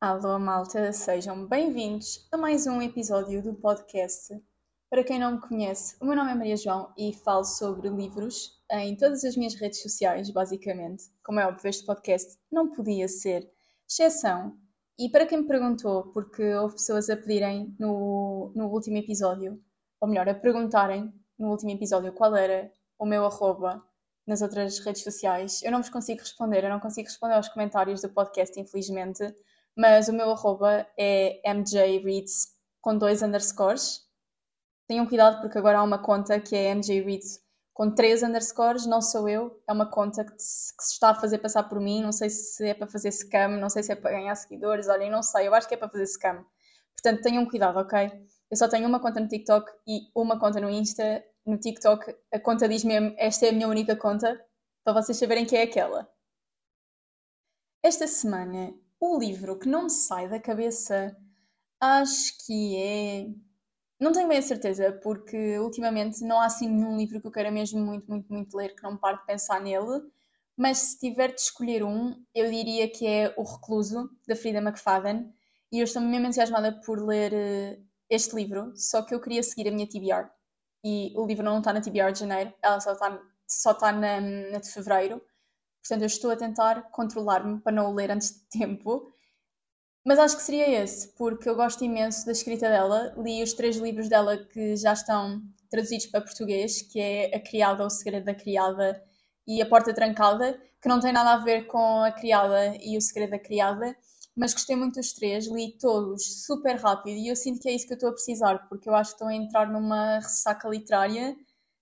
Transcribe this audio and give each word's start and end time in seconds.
Alô, 0.00 0.38
malta, 0.38 0.92
sejam 0.92 1.44
bem-vindos 1.44 2.24
a 2.30 2.36
mais 2.36 2.68
um 2.68 2.80
episódio 2.80 3.42
do 3.42 3.52
podcast. 3.52 4.32
Para 4.88 5.02
quem 5.02 5.18
não 5.18 5.32
me 5.32 5.40
conhece, 5.40 5.96
o 6.00 6.04
meu 6.04 6.14
nome 6.14 6.30
é 6.30 6.34
Maria 6.36 6.56
João 6.56 6.92
e 6.96 7.12
falo 7.12 7.42
sobre 7.42 7.88
livros 7.88 8.62
em 8.70 8.96
todas 8.96 9.24
as 9.24 9.36
minhas 9.36 9.56
redes 9.56 9.82
sociais, 9.82 10.30
basicamente. 10.30 11.02
Como 11.24 11.40
é 11.40 11.46
óbvio, 11.48 11.68
este 11.68 11.84
podcast 11.84 12.38
não 12.48 12.70
podia 12.70 13.08
ser 13.08 13.50
exceção. 13.90 14.56
E 14.96 15.10
para 15.10 15.26
quem 15.26 15.38
me 15.38 15.48
perguntou, 15.48 16.12
porque 16.12 16.54
houve 16.54 16.74
pessoas 16.74 17.10
a 17.10 17.16
pedirem 17.16 17.74
no, 17.76 18.52
no 18.54 18.68
último 18.68 18.98
episódio, 18.98 19.60
ou 20.00 20.08
melhor, 20.08 20.28
a 20.28 20.34
perguntarem 20.34 21.12
no 21.36 21.50
último 21.50 21.72
episódio 21.72 22.12
qual 22.12 22.36
era 22.36 22.70
o 23.00 23.04
meu 23.04 23.24
arroba 23.24 23.84
nas 24.24 24.42
outras 24.42 24.78
redes 24.78 25.02
sociais, 25.02 25.60
eu 25.64 25.72
não 25.72 25.80
vos 25.80 25.90
consigo 25.90 26.20
responder, 26.20 26.62
eu 26.62 26.70
não 26.70 26.78
consigo 26.78 27.08
responder 27.08 27.34
aos 27.34 27.48
comentários 27.48 28.02
do 28.02 28.10
podcast, 28.10 28.60
infelizmente, 28.60 29.24
mas 29.78 30.08
o 30.08 30.12
meu 30.12 30.32
arroba 30.32 30.84
é 30.98 31.40
mjreads 31.54 32.48
com 32.80 32.98
dois 32.98 33.22
underscores. 33.22 34.00
Tenham 34.88 35.06
cuidado 35.06 35.40
porque 35.40 35.56
agora 35.56 35.78
há 35.78 35.82
uma 35.84 36.02
conta 36.02 36.40
que 36.40 36.56
é 36.56 36.74
mjreads 36.74 37.40
com 37.72 37.94
três 37.94 38.24
underscores, 38.24 38.86
não 38.86 39.00
sou 39.00 39.28
eu, 39.28 39.62
é 39.68 39.72
uma 39.72 39.88
conta 39.88 40.24
que 40.24 40.34
se, 40.36 40.76
que 40.76 40.82
se 40.82 40.94
está 40.94 41.10
a 41.10 41.14
fazer 41.14 41.38
passar 41.38 41.62
por 41.62 41.78
mim, 41.78 42.02
não 42.02 42.10
sei 42.10 42.28
se 42.28 42.66
é 42.66 42.74
para 42.74 42.88
fazer 42.88 43.12
scam, 43.12 43.56
não 43.56 43.70
sei 43.70 43.84
se 43.84 43.92
é 43.92 43.94
para 43.94 44.10
ganhar 44.10 44.34
seguidores, 44.34 44.88
olhem, 44.88 45.08
não 45.08 45.22
sei, 45.22 45.46
eu 45.46 45.54
acho 45.54 45.68
que 45.68 45.74
é 45.74 45.76
para 45.76 45.88
fazer 45.88 46.06
scam. 46.08 46.44
Portanto, 47.00 47.22
tenham 47.22 47.46
cuidado, 47.46 47.78
ok? 47.78 48.10
Eu 48.50 48.56
só 48.56 48.66
tenho 48.68 48.88
uma 48.88 48.98
conta 48.98 49.20
no 49.20 49.28
TikTok 49.28 49.70
e 49.86 50.10
uma 50.12 50.40
conta 50.40 50.60
no 50.60 50.68
Insta. 50.68 51.24
No 51.46 51.56
TikTok, 51.56 52.16
a 52.32 52.40
conta 52.40 52.68
diz 52.68 52.82
mesmo: 52.82 53.14
esta 53.16 53.46
é 53.46 53.50
a 53.50 53.52
minha 53.52 53.68
única 53.68 53.94
conta, 53.94 54.44
para 54.82 55.00
vocês 55.00 55.16
saberem 55.16 55.46
que 55.46 55.56
é 55.56 55.62
aquela. 55.62 56.10
Esta 57.80 58.08
semana, 58.08 58.74
o 59.00 59.18
livro 59.18 59.58
que 59.58 59.68
não 59.68 59.84
me 59.84 59.90
sai 59.90 60.28
da 60.28 60.40
cabeça, 60.40 61.16
acho 61.80 62.32
que 62.46 62.76
é 62.76 63.28
não 64.00 64.12
tenho 64.12 64.28
bem 64.28 64.38
a 64.38 64.42
certeza, 64.42 64.92
porque 65.02 65.58
ultimamente 65.58 66.22
não 66.22 66.40
há 66.40 66.46
assim 66.46 66.68
nenhum 66.68 66.96
livro 66.96 67.20
que 67.20 67.26
eu 67.26 67.32
queira 67.32 67.50
mesmo 67.50 67.80
muito, 67.80 68.08
muito, 68.08 68.32
muito 68.32 68.56
ler 68.56 68.74
que 68.74 68.82
não 68.82 68.92
me 68.92 68.98
pare 68.98 69.18
de 69.18 69.26
pensar 69.26 69.60
nele. 69.60 70.02
Mas 70.56 70.78
se 70.78 70.98
tiver 70.98 71.34
de 71.34 71.40
escolher 71.40 71.82
um, 71.84 72.14
eu 72.34 72.50
diria 72.50 72.88
que 72.90 73.06
é 73.06 73.34
O 73.36 73.42
Recluso, 73.42 74.08
da 74.26 74.36
Frida 74.36 74.58
McFadden. 74.58 75.32
E 75.72 75.80
eu 75.80 75.84
estou 75.84 76.00
mesmo 76.00 76.26
entusiasmada 76.26 76.80
por 76.84 77.04
ler 77.04 77.32
uh, 77.32 77.84
este 78.08 78.34
livro, 78.36 78.72
só 78.76 79.02
que 79.02 79.14
eu 79.14 79.20
queria 79.20 79.42
seguir 79.42 79.68
a 79.68 79.72
minha 79.72 79.88
TBR. 79.88 80.30
E 80.84 81.12
o 81.16 81.26
livro 81.26 81.44
não 81.44 81.58
está 81.58 81.72
na 81.72 81.80
TBR 81.80 82.12
de 82.12 82.20
janeiro, 82.20 82.54
ela 82.62 82.80
só 82.80 82.92
está, 82.92 83.20
só 83.46 83.72
está 83.72 83.92
na, 83.92 84.20
na 84.20 84.58
de 84.58 84.70
fevereiro. 84.70 85.20
Portanto, 85.88 86.02
eu 86.02 86.06
estou 86.06 86.30
a 86.30 86.36
tentar 86.36 86.90
controlar-me 86.90 87.60
para 87.60 87.72
não 87.72 87.90
o 87.90 87.94
ler 87.94 88.10
antes 88.10 88.30
de 88.30 88.58
tempo 88.58 89.12
mas 90.08 90.18
acho 90.18 90.38
que 90.38 90.42
seria 90.42 90.82
esse, 90.82 91.08
porque 91.18 91.46
eu 91.46 91.54
gosto 91.54 91.84
imenso 91.84 92.24
da 92.24 92.32
escrita 92.32 92.66
dela. 92.66 93.12
Li 93.18 93.42
os 93.42 93.52
três 93.52 93.76
livros 93.76 94.08
dela 94.08 94.38
que 94.38 94.74
já 94.74 94.94
estão 94.94 95.42
traduzidos 95.70 96.06
para 96.06 96.22
português, 96.22 96.80
que 96.80 96.98
é 96.98 97.36
A 97.36 97.40
Criada, 97.40 97.84
O 97.84 97.90
Segredo 97.90 98.24
da 98.24 98.34
Criada 98.34 99.02
e 99.46 99.60
A 99.60 99.66
Porta 99.66 99.92
Trancada, 99.92 100.58
que 100.80 100.88
não 100.88 100.98
tem 100.98 101.12
nada 101.12 101.34
a 101.34 101.44
ver 101.44 101.66
com 101.66 102.02
A 102.02 102.10
Criada 102.10 102.74
e 102.80 102.96
O 102.96 103.02
Segredo 103.02 103.32
da 103.32 103.38
Criada, 103.38 103.94
mas 104.34 104.54
gostei 104.54 104.76
muito 104.76 104.94
dos 104.94 105.12
três, 105.12 105.46
li 105.46 105.76
todos 105.78 106.46
super 106.46 106.76
rápido 106.76 107.18
e 107.18 107.28
eu 107.28 107.36
sinto 107.36 107.60
que 107.60 107.68
é 107.68 107.72
isso 107.74 107.86
que 107.86 107.92
eu 107.92 107.96
estou 107.96 108.08
a 108.08 108.12
precisar, 108.12 108.66
porque 108.66 108.88
eu 108.88 108.94
acho 108.94 109.10
que 109.10 109.16
estou 109.16 109.28
a 109.28 109.34
entrar 109.34 109.70
numa 109.70 110.20
ressaca 110.20 110.70
literária. 110.70 111.36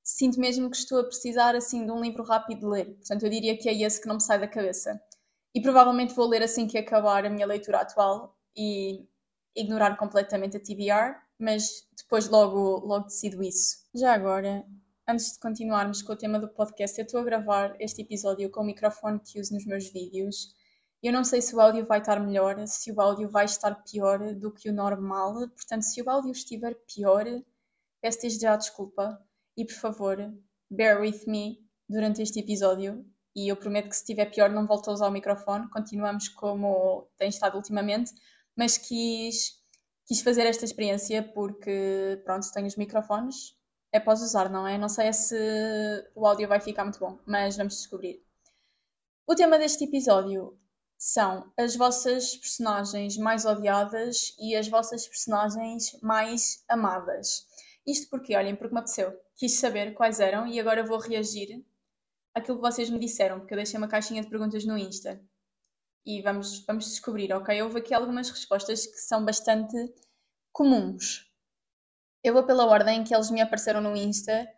Sinto 0.09 0.39
mesmo 0.39 0.71
que 0.71 0.77
estou 0.77 1.01
a 1.01 1.05
precisar 1.05 1.57
assim 1.57 1.85
de 1.85 1.91
um 1.91 2.01
livro 2.01 2.23
rápido 2.23 2.61
de 2.61 2.67
ler. 2.67 2.95
Portanto, 2.95 3.25
eu 3.25 3.29
diria 3.29 3.59
que 3.59 3.69
é 3.69 3.75
esse 3.83 4.01
que 4.01 4.07
não 4.07 4.15
me 4.15 4.23
sai 4.23 4.39
da 4.39 4.47
cabeça 4.47 5.03
e 5.53 5.61
provavelmente 5.61 6.15
vou 6.15 6.29
ler 6.29 6.45
assim 6.45 6.69
que 6.69 6.79
acabar 6.79 7.27
a 7.27 7.29
minha 7.29 7.45
leitura 7.45 7.81
atual 7.81 8.39
e 8.57 9.05
ignorar 9.57 9.97
completamente 9.97 10.57
a 10.57 10.61
TBR, 10.61 11.21
mas 11.37 11.89
depois 11.98 12.29
logo, 12.29 12.87
logo 12.87 13.07
decido 13.07 13.43
isso. 13.43 13.79
Já 13.93 14.15
agora, 14.15 14.65
antes 15.09 15.33
de 15.33 15.41
continuarmos 15.41 16.03
com 16.03 16.13
o 16.13 16.17
tema 16.17 16.39
do 16.39 16.48
podcast, 16.51 16.97
eu 17.01 17.05
estou 17.05 17.19
a 17.19 17.25
gravar 17.25 17.75
este 17.80 18.03
episódio 18.03 18.48
com 18.48 18.61
o 18.61 18.64
microfone 18.64 19.19
que 19.19 19.41
uso 19.41 19.55
nos 19.55 19.67
meus 19.67 19.89
vídeos. 19.91 20.55
Eu 21.03 21.13
não 21.13 21.25
sei 21.25 21.42
se 21.42 21.53
o 21.57 21.61
áudio 21.61 21.85
vai 21.85 21.98
estar 21.98 22.20
melhor, 22.20 22.64
se 22.69 22.92
o 22.92 23.01
áudio 23.01 23.29
vai 23.29 23.47
estar 23.47 23.75
pior 23.83 24.36
do 24.36 24.53
que 24.53 24.70
o 24.70 24.73
normal, 24.73 25.35
portanto, 25.48 25.83
se 25.83 26.01
o 26.01 26.09
áudio 26.09 26.30
estiver 26.30 26.77
pior, 26.95 27.25
peço 28.01 28.20
desde 28.20 28.42
já 28.42 28.55
desculpa 28.55 29.20
e 29.56 29.64
por 29.64 29.74
favor, 29.74 30.18
bear 30.70 31.00
with 31.00 31.24
me 31.27 31.58
durante 31.89 32.22
este 32.22 32.40
episódio 32.40 33.05
e 33.34 33.48
eu 33.48 33.56
prometo 33.56 33.90
que 33.90 33.96
se 33.96 34.02
estiver 34.02 34.27
pior 34.27 34.50
não 34.50 34.67
volto 34.67 34.89
a 34.89 34.94
usar 34.94 35.08
o 35.08 35.12
microfone, 35.12 35.68
continuamos 35.68 36.28
como 36.28 37.08
tem 37.18 37.28
estado 37.28 37.56
ultimamente, 37.56 38.12
mas 38.56 38.78
quis, 38.78 39.52
quis 40.06 40.22
fazer 40.22 40.46
esta 40.46 40.64
experiência 40.64 41.22
porque, 41.22 42.20
pronto, 42.24 42.50
tenho 42.50 42.67
os 42.67 42.77
microfones, 42.77 43.55
é 43.92 44.00
os 44.00 44.24
usar, 44.24 44.48
não 44.48 44.67
é? 44.67 44.78
Não 44.78 44.89
sei 44.89 45.12
se 45.12 45.36
o 46.14 46.27
áudio 46.27 46.48
vai 46.48 46.61
ficar 46.61 46.84
muito 46.84 46.98
bom, 46.98 47.18
mas 47.27 47.56
vamos 47.56 47.77
descobrir. 47.77 48.23
O 49.27 49.34
tema 49.34 49.58
deste 49.58 49.84
episódio 49.84 50.58
são 50.98 51.52
as 51.58 51.77
vossas 51.77 52.36
personagens 52.36 53.18
mais 53.18 53.44
odiadas 53.44 54.34
e 54.38 54.56
as 54.56 54.67
vossas 54.68 55.06
personagens 55.06 55.98
mais 56.00 56.64
amadas. 56.68 57.45
Isto 57.86 58.11
porque, 58.11 58.36
olhem, 58.36 58.57
porque 58.57 58.74
me 58.74 58.80
apeteceu. 58.80 59.17
Quis 59.36 59.58
saber 59.58 59.95
quais 59.95 60.19
eram 60.19 60.47
e 60.47 60.58
agora 60.58 60.85
vou 60.85 60.98
reagir 60.98 61.64
aquilo 62.35 62.58
que 62.58 62.63
vocês 62.63 62.91
me 62.91 62.98
disseram, 62.98 63.39
porque 63.39 63.55
eu 63.55 63.57
deixei 63.57 63.79
uma 63.79 63.89
caixinha 63.89 64.23
de 64.23 64.29
perguntas 64.29 64.64
no 64.64 64.77
Insta. 64.77 65.20
E 66.05 66.20
vamos, 66.23 66.64
vamos 66.67 66.86
descobrir, 66.86 67.33
ok? 67.33 67.63
Houve 67.63 67.79
aqui 67.79 67.95
algumas 67.95 68.29
respostas 68.29 68.86
que 68.86 68.98
são 68.98 69.24
bastante 69.24 69.77
comuns. 70.52 71.30
Eu 72.23 72.35
vou 72.35 72.45
pela 72.45 72.67
ordem 72.67 73.05
que 73.05 73.14
eles 73.14 73.30
me 73.30 73.41
apareceram 73.41 73.80
no 73.80 73.97
Insta. 73.97 74.48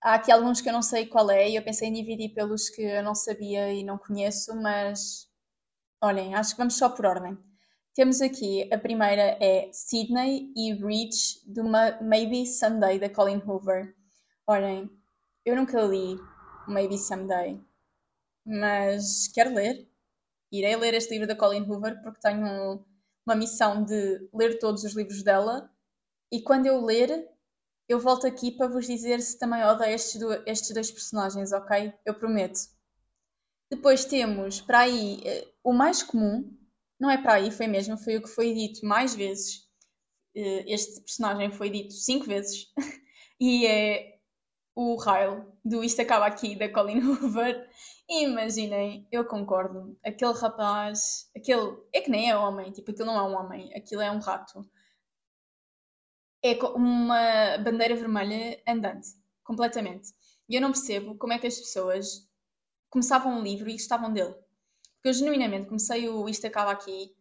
Há 0.00 0.14
aqui 0.14 0.32
alguns 0.32 0.60
que 0.60 0.68
eu 0.68 0.72
não 0.72 0.82
sei 0.82 1.06
qual 1.06 1.30
é 1.30 1.50
e 1.50 1.56
eu 1.56 1.62
pensei 1.62 1.88
em 1.88 1.92
dividir 1.92 2.32
pelos 2.34 2.68
que 2.68 2.82
eu 2.82 3.02
não 3.02 3.14
sabia 3.14 3.72
e 3.72 3.84
não 3.84 3.98
conheço, 3.98 4.54
mas 4.56 5.28
olhem, 6.00 6.34
acho 6.34 6.52
que 6.52 6.58
vamos 6.58 6.76
só 6.76 6.88
por 6.88 7.06
ordem. 7.06 7.38
Temos 7.94 8.22
aqui, 8.22 8.72
a 8.72 8.78
primeira 8.78 9.36
é 9.38 9.70
Sydney 9.70 10.50
e 10.56 10.72
Reach, 10.72 11.42
uma 11.58 12.00
Maybe 12.00 12.46
Sunday, 12.46 12.98
da 12.98 13.10
Colin 13.10 13.42
Hoover. 13.46 13.94
Olhem, 14.46 14.90
eu 15.44 15.54
nunca 15.54 15.82
li, 15.82 16.16
Maybe 16.66 16.96
Someday. 16.96 17.60
Mas 18.46 19.28
quero 19.28 19.54
ler. 19.54 19.86
Irei 20.50 20.74
ler 20.76 20.94
este 20.94 21.10
livro 21.10 21.26
da 21.26 21.36
Colleen 21.36 21.68
Hoover 21.70 22.02
porque 22.02 22.20
tenho 22.20 22.82
uma 23.26 23.36
missão 23.36 23.84
de 23.84 24.26
ler 24.32 24.58
todos 24.58 24.84
os 24.84 24.94
livros 24.94 25.22
dela 25.22 25.70
e 26.30 26.40
quando 26.40 26.66
eu 26.66 26.82
ler, 26.82 27.28
eu 27.86 28.00
volto 28.00 28.26
aqui 28.26 28.50
para 28.50 28.68
vos 28.68 28.86
dizer 28.86 29.20
se 29.20 29.38
também 29.38 29.62
odeio 29.64 29.94
estes, 29.94 30.18
do, 30.18 30.32
estes 30.46 30.72
dois 30.72 30.90
personagens, 30.90 31.52
ok? 31.52 31.92
Eu 32.06 32.14
prometo. 32.14 32.58
Depois 33.70 34.06
temos 34.06 34.62
para 34.62 34.80
aí 34.80 35.20
eh, 35.24 35.48
o 35.62 35.74
mais 35.74 36.02
comum, 36.02 36.56
não 37.02 37.10
é 37.10 37.18
para 37.20 37.34
aí, 37.34 37.50
foi 37.50 37.66
mesmo, 37.66 37.98
foi 37.98 38.16
o 38.16 38.22
que 38.22 38.28
foi 38.28 38.54
dito 38.54 38.86
mais 38.86 39.12
vezes. 39.12 39.68
Eh, 40.36 40.64
este 40.72 41.00
personagem 41.00 41.50
foi 41.50 41.68
dito 41.68 41.92
cinco 41.92 42.26
vezes 42.26 42.72
e 43.40 43.66
é 43.66 44.20
o 44.76 44.96
Ryle 44.96 45.44
do 45.64 45.82
Isto 45.82 46.02
Acaba 46.02 46.26
Aqui, 46.26 46.54
da 46.54 46.72
Colin 46.72 47.00
Hoover. 47.02 47.68
Imaginem, 48.08 49.08
eu 49.10 49.24
concordo, 49.24 49.98
aquele 50.04 50.32
rapaz, 50.34 51.28
aquele, 51.36 51.76
é 51.92 52.00
que 52.00 52.10
nem 52.10 52.30
é 52.30 52.36
homem, 52.36 52.70
tipo, 52.70 52.92
aquilo 52.92 53.06
não 53.06 53.16
é 53.16 53.22
um 53.22 53.36
homem, 53.36 53.74
aquilo 53.74 54.00
é 54.00 54.10
um 54.10 54.20
rato. 54.20 54.64
É 56.44 56.54
uma 56.66 57.58
bandeira 57.58 57.96
vermelha 57.96 58.62
andante, 58.66 59.08
completamente. 59.42 60.08
E 60.48 60.54
eu 60.54 60.60
não 60.60 60.70
percebo 60.70 61.16
como 61.16 61.32
é 61.32 61.38
que 61.38 61.48
as 61.48 61.58
pessoas 61.58 62.28
começavam 62.90 63.38
um 63.38 63.42
livro 63.42 63.68
e 63.68 63.72
gostavam 63.72 64.12
dele. 64.12 64.36
Porque 65.02 65.08
eu 65.08 65.14
genuinamente 65.14 65.66
comecei 65.66 66.08
o 66.08 66.28
Isto 66.28 66.46
Acaba 66.46 66.70
Aqui 66.70 67.12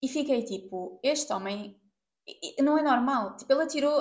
e 0.00 0.06
fiquei 0.06 0.44
tipo, 0.44 1.00
este 1.02 1.32
homem 1.32 1.76
não 2.60 2.78
é 2.78 2.82
normal. 2.82 3.36
Tipo, 3.36 3.52
ele 3.52 3.64
atirou 3.64 4.00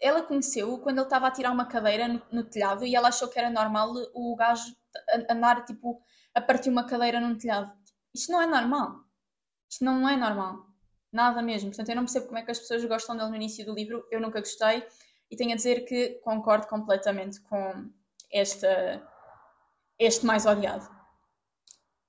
ela 0.00 0.22
conheceu 0.22 0.78
quando 0.78 0.96
ele 0.96 1.06
estava 1.06 1.28
a 1.28 1.30
tirar 1.30 1.52
uma 1.52 1.66
cadeira 1.66 2.08
no, 2.08 2.22
no, 2.32 2.42
telhado 2.42 2.86
e 2.86 2.96
ela 2.96 3.08
achou 3.08 3.28
que 3.28 3.38
era 3.38 3.50
normal 3.50 3.92
o 4.14 4.34
gajo 4.34 4.74
andar 5.30 5.64
tipo 5.64 6.02
a 6.34 6.40
partir 6.40 6.70
uma 6.70 6.84
cadeira 6.86 7.20
num 7.20 7.36
telhado. 7.36 7.70
Isto 8.14 8.32
não 8.32 8.40
é 8.40 8.46
normal. 8.46 9.04
Isto 9.70 9.84
não 9.84 10.08
é 10.08 10.16
normal. 10.16 10.66
Nada 11.12 11.42
mesmo. 11.42 11.68
Portanto, 11.68 11.90
eu 11.90 11.96
não 11.96 12.04
percebo 12.04 12.26
como 12.26 12.38
é 12.38 12.42
que 12.42 12.50
as 12.50 12.58
pessoas 12.58 12.82
gostam 12.86 13.14
dele 13.14 13.28
no 13.28 13.36
início 13.36 13.64
do 13.66 13.74
livro. 13.74 14.06
Eu 14.10 14.20
nunca 14.20 14.40
gostei 14.40 14.84
e 15.30 15.36
tenho 15.36 15.52
a 15.52 15.56
dizer 15.56 15.84
que 15.84 16.20
concordo 16.24 16.66
completamente 16.66 17.40
com 17.42 17.90
esta, 18.32 19.06
este 19.98 20.24
mais 20.24 20.46
odiado. 20.46 21.01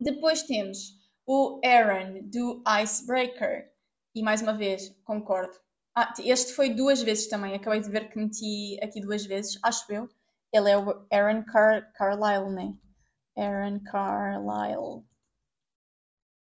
Depois 0.03 0.43
temos 0.43 0.99
o 1.25 1.61
Aaron 1.63 2.29
do 2.29 2.61
Icebreaker. 2.81 3.71
E 4.15 4.21
mais 4.21 4.41
uma 4.41 4.53
vez, 4.53 4.89
concordo 5.03 5.53
ah, 5.95 6.11
este 6.19 6.53
foi 6.53 6.73
duas 6.73 7.01
vezes 7.03 7.27
também. 7.27 7.53
Acabei 7.53 7.79
de 7.79 7.89
ver 7.89 8.09
que 8.09 8.17
meti 8.17 8.79
aqui 8.81 8.99
duas 8.99 9.25
vezes, 9.25 9.59
acho 9.63 9.91
eu. 9.91 10.09
Ele 10.51 10.69
é 10.69 10.77
o 10.77 11.05
Aaron 11.11 11.43
Car 11.45 11.91
Carlyle, 11.93 12.49
né? 12.49 12.75
Aaron 13.37 13.79
Carlyle. 13.83 15.05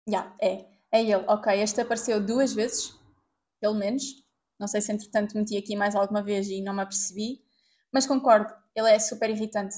Já, 0.07 0.23
yeah, 0.23 0.37
é. 0.41 0.71
É 0.93 1.01
ele, 1.01 1.25
ok. 1.27 1.59
Este 1.59 1.81
apareceu 1.81 2.23
duas 2.23 2.53
vezes, 2.53 2.93
pelo 3.59 3.75
menos. 3.75 4.03
Não 4.59 4.67
sei 4.67 4.81
se 4.81 4.91
entretanto 4.91 5.35
meti 5.35 5.57
aqui 5.57 5.75
mais 5.75 5.95
alguma 5.95 6.21
vez 6.21 6.47
e 6.47 6.61
não 6.61 6.73
me 6.73 6.81
apercebi. 6.81 7.43
Mas 7.91 8.05
concordo, 8.05 8.53
ele 8.75 8.89
é 8.89 8.99
super 8.99 9.29
irritante. 9.29 9.75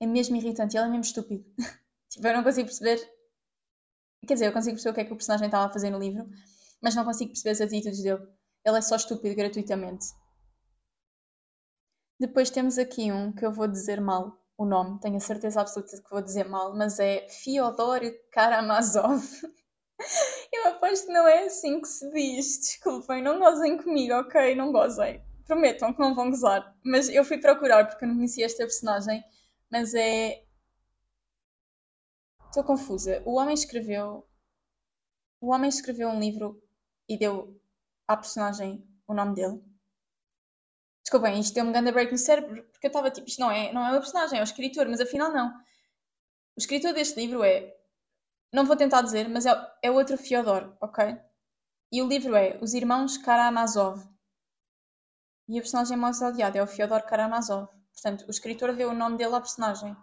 É 0.00 0.06
mesmo 0.06 0.36
irritante, 0.36 0.76
ele 0.76 0.86
é 0.86 0.88
mesmo 0.88 1.04
estúpido. 1.04 1.44
tipo, 2.14 2.26
eu 2.26 2.34
não 2.34 2.42
consigo 2.42 2.66
perceber. 2.66 2.98
Quer 4.26 4.34
dizer, 4.34 4.46
eu 4.46 4.52
consigo 4.52 4.74
perceber 4.74 4.90
o 4.90 4.94
que 4.94 5.00
é 5.00 5.04
que 5.04 5.12
o 5.12 5.16
personagem 5.16 5.46
estava 5.46 5.66
a 5.66 5.72
fazer 5.72 5.90
no 5.90 5.98
livro, 5.98 6.26
mas 6.80 6.94
não 6.94 7.04
consigo 7.04 7.30
perceber 7.30 7.50
as 7.50 7.60
atitudes 7.60 8.02
dele. 8.02 8.26
Ele 8.64 8.78
é 8.78 8.80
só 8.80 8.96
estúpido 8.96 9.34
gratuitamente. 9.34 10.06
Depois 12.18 12.50
temos 12.50 12.78
aqui 12.78 13.12
um 13.12 13.32
que 13.32 13.44
eu 13.44 13.52
vou 13.52 13.68
dizer 13.68 14.00
mal 14.00 14.40
o 14.56 14.64
nome, 14.64 15.00
tenho 15.00 15.16
a 15.16 15.20
certeza 15.20 15.60
absoluta 15.60 16.00
que 16.00 16.10
vou 16.10 16.22
dizer 16.22 16.48
mal, 16.48 16.74
mas 16.76 16.98
é 16.98 17.26
Fyodor 17.28 18.00
Karamazov. 18.30 19.22
Eu 20.52 20.68
aposto 20.68 21.06
que 21.06 21.12
não 21.12 21.26
é 21.26 21.44
assim 21.44 21.80
que 21.80 21.88
se 21.88 22.10
diz. 22.12 22.58
Desculpem, 22.58 23.22
não 23.22 23.38
gozem 23.38 23.76
comigo, 23.76 24.14
ok? 24.14 24.54
Não 24.54 24.72
gozem. 24.72 25.22
Prometam 25.46 25.92
que 25.92 26.00
não 26.00 26.14
vão 26.14 26.30
gozar. 26.30 26.74
Mas 26.84 27.08
eu 27.08 27.24
fui 27.24 27.38
procurar 27.38 27.86
porque 27.86 28.04
eu 28.04 28.08
não 28.08 28.16
conhecia 28.16 28.46
esta 28.46 28.64
personagem. 28.64 29.22
Mas 29.70 29.94
é. 29.94 30.43
Estou 32.54 32.62
confusa. 32.62 33.20
O 33.26 33.34
homem 33.34 33.52
escreveu. 33.52 34.24
O 35.40 35.52
homem 35.52 35.68
escreveu 35.68 36.08
um 36.08 36.20
livro 36.20 36.62
e 37.08 37.18
deu 37.18 37.60
à 38.06 38.16
personagem 38.16 38.88
o 39.08 39.12
nome 39.12 39.34
dele. 39.34 39.60
Desculpem, 41.02 41.40
isto 41.40 41.52
deu-me 41.52 41.70
um 41.70 41.72
grande 41.72 41.90
break 41.90 42.12
no 42.12 42.16
cérebro, 42.16 42.62
porque 42.70 42.86
eu 42.86 42.90
estava 42.90 43.10
tipo, 43.10 43.26
isto 43.26 43.40
não 43.40 43.50
é, 43.50 43.72
não 43.72 43.84
é 43.84 43.90
o 43.96 44.00
personagem, 44.00 44.38
é 44.38 44.40
o 44.40 44.44
escritor, 44.44 44.88
mas 44.88 45.00
afinal 45.00 45.32
não. 45.32 45.48
O 46.54 46.60
escritor 46.60 46.92
deste 46.92 47.18
livro 47.18 47.42
é. 47.42 47.76
Não 48.52 48.64
vou 48.64 48.76
tentar 48.76 49.02
dizer, 49.02 49.28
mas 49.28 49.46
é, 49.46 49.72
é 49.82 49.90
outro 49.90 50.16
Fyodor, 50.16 50.76
ok? 50.80 51.20
E 51.90 52.02
o 52.02 52.06
livro 52.06 52.36
é 52.36 52.56
Os 52.62 52.72
Irmãos 52.72 53.18
Karamazov. 53.18 54.08
E 55.48 55.58
o 55.58 55.60
personagem 55.60 55.96
mais 55.96 56.22
odiado 56.22 56.56
é 56.56 56.62
o 56.62 56.68
Fyodor 56.68 57.02
Karamazov. 57.02 57.68
Portanto, 57.92 58.24
o 58.28 58.30
escritor 58.30 58.76
deu 58.76 58.90
o 58.90 58.94
nome 58.94 59.16
dele 59.16 59.34
à 59.34 59.40
personagem. 59.40 59.96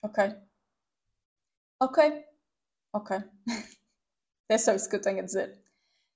Ok? 0.00 0.43
Ok. 1.84 1.98
Ok. 2.94 3.10
é 4.48 4.56
só 4.56 4.72
isso 4.72 4.88
que 4.88 4.96
eu 4.96 5.02
tenho 5.02 5.18
a 5.18 5.22
dizer. 5.22 5.62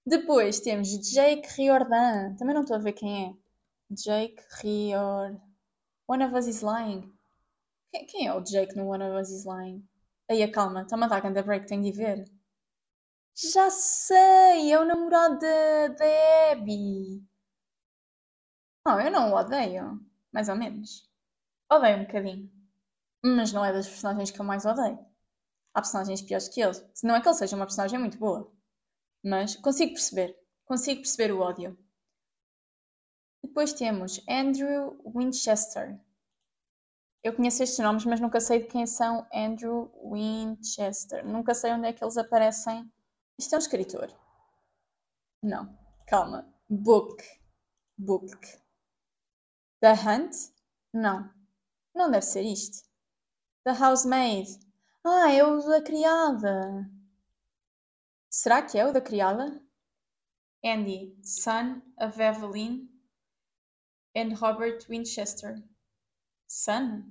Depois 0.06 0.60
temos 0.60 0.88
Jake 0.88 1.46
Riordan. 1.56 2.34
Também 2.36 2.54
não 2.54 2.62
estou 2.62 2.76
a 2.76 2.80
ver 2.80 2.94
quem 2.94 3.26
é. 3.26 3.34
Jake 3.90 4.42
Rior. 4.62 5.38
One 6.06 6.24
of 6.24 6.34
Us 6.34 6.46
is 6.46 6.62
Lying. 6.62 7.12
Quem, 7.92 8.06
quem 8.06 8.26
é 8.28 8.34
o 8.34 8.40
Jake 8.40 8.74
no 8.76 8.88
One 8.88 9.04
of 9.04 9.20
Us 9.20 9.28
is 9.28 9.44
Lying? 9.44 9.86
Aí, 10.30 10.50
calma, 10.50 10.82
está-me 10.82 11.04
a 11.04 11.08
dar 11.08 11.42
break, 11.42 11.66
tenho 11.66 11.82
de 11.82 11.92
ver. 11.92 12.24
Já 13.34 13.68
sei, 13.68 14.72
é 14.72 14.80
o 14.80 14.86
namorado 14.86 15.38
da 15.38 16.52
Abby. 16.52 17.22
Não, 18.86 18.98
eu 18.98 19.10
não 19.10 19.32
o 19.32 19.36
odeio. 19.36 20.00
Mais 20.32 20.48
ou 20.48 20.56
menos. 20.56 21.06
Odeio 21.70 21.98
um 21.98 22.04
bocadinho. 22.06 22.50
Mas 23.22 23.52
não 23.52 23.62
é 23.62 23.70
das 23.70 23.86
personagens 23.86 24.30
que 24.30 24.40
eu 24.40 24.46
mais 24.46 24.64
odeio. 24.64 25.07
Há 25.74 25.80
personagens 25.80 26.22
piores 26.22 26.48
que 26.48 26.60
ele. 26.60 26.74
Se 26.74 27.06
não 27.06 27.14
é 27.14 27.20
que 27.20 27.28
ele 27.28 27.36
seja 27.36 27.56
uma 27.56 27.66
personagem 27.66 27.98
muito 27.98 28.18
boa. 28.18 28.52
Mas 29.24 29.56
consigo 29.56 29.92
perceber. 29.92 30.36
Consigo 30.64 31.00
perceber 31.00 31.32
o 31.32 31.40
ódio. 31.40 31.78
Depois 33.42 33.72
temos 33.72 34.20
Andrew 34.28 35.00
Winchester. 35.14 35.98
Eu 37.22 37.34
conheço 37.34 37.62
estes 37.62 37.78
nomes, 37.78 38.04
mas 38.04 38.20
nunca 38.20 38.40
sei 38.40 38.60
de 38.60 38.68
quem 38.68 38.86
são 38.86 39.26
Andrew 39.32 39.90
Winchester. 40.12 41.26
Nunca 41.26 41.54
sei 41.54 41.72
onde 41.72 41.88
é 41.88 41.92
que 41.92 42.02
eles 42.02 42.16
aparecem. 42.16 42.90
Isto 43.38 43.54
é 43.54 43.56
um 43.56 43.60
escritor. 43.60 44.08
Não, 45.42 45.76
calma. 46.06 46.52
Book. 46.68 47.22
Book. 47.96 48.36
The 49.80 49.92
Hunt? 49.92 50.34
Não. 50.92 51.32
Não 51.94 52.10
deve 52.10 52.24
ser 52.24 52.42
isto. 52.42 52.86
The 53.64 53.72
Housemaid. 53.72 54.48
Ah, 55.10 55.32
é 55.32 55.42
o 55.42 55.58
da 55.60 55.80
criada. 55.80 56.86
Será 58.28 58.60
que 58.60 58.78
é 58.78 58.84
o 58.86 58.92
da 58.92 59.00
criada? 59.00 59.62
Andy, 60.62 61.16
son 61.22 61.80
of 61.98 62.20
Evelyn 62.20 62.88
and 64.14 64.34
Robert 64.34 64.86
Winchester. 64.86 65.62
Son? 66.46 67.10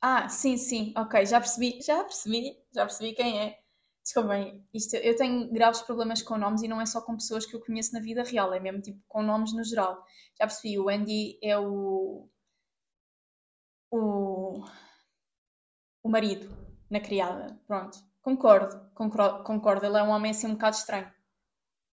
Ah, 0.00 0.28
sim, 0.30 0.56
sim, 0.56 0.94
ok, 0.96 1.26
já 1.26 1.40
percebi, 1.40 1.82
já 1.82 2.02
percebi, 2.02 2.56
já 2.74 2.86
percebi 2.86 3.14
quem 3.14 3.40
é. 3.42 3.58
Desculpem, 4.02 4.66
isto, 4.72 4.96
eu 4.96 5.16
tenho 5.16 5.52
graves 5.52 5.82
problemas 5.82 6.22
com 6.22 6.38
nomes 6.38 6.62
e 6.62 6.68
não 6.68 6.80
é 6.80 6.86
só 6.86 7.02
com 7.02 7.16
pessoas 7.16 7.44
que 7.44 7.54
eu 7.54 7.60
conheço 7.60 7.92
na 7.92 8.00
vida 8.00 8.22
real, 8.22 8.54
é 8.54 8.60
mesmo 8.60 8.80
tipo 8.80 9.00
com 9.08 9.22
nomes 9.22 9.52
no 9.52 9.62
geral. 9.62 10.02
Já 10.40 10.46
percebi, 10.46 10.78
o 10.78 10.88
Andy 10.88 11.38
é 11.42 11.58
o. 11.58 12.28
o. 13.90 14.64
o 16.04 16.08
marido 16.08 16.48
na 16.88 17.00
criada. 17.00 17.58
Pronto, 17.66 17.98
concordo, 18.22 18.88
concordo, 18.94 19.42
concordo. 19.42 19.84
Ele 19.84 19.98
é 19.98 20.02
um 20.04 20.10
homem 20.10 20.30
assim 20.30 20.46
um 20.46 20.52
bocado 20.52 20.76
estranho. 20.76 21.12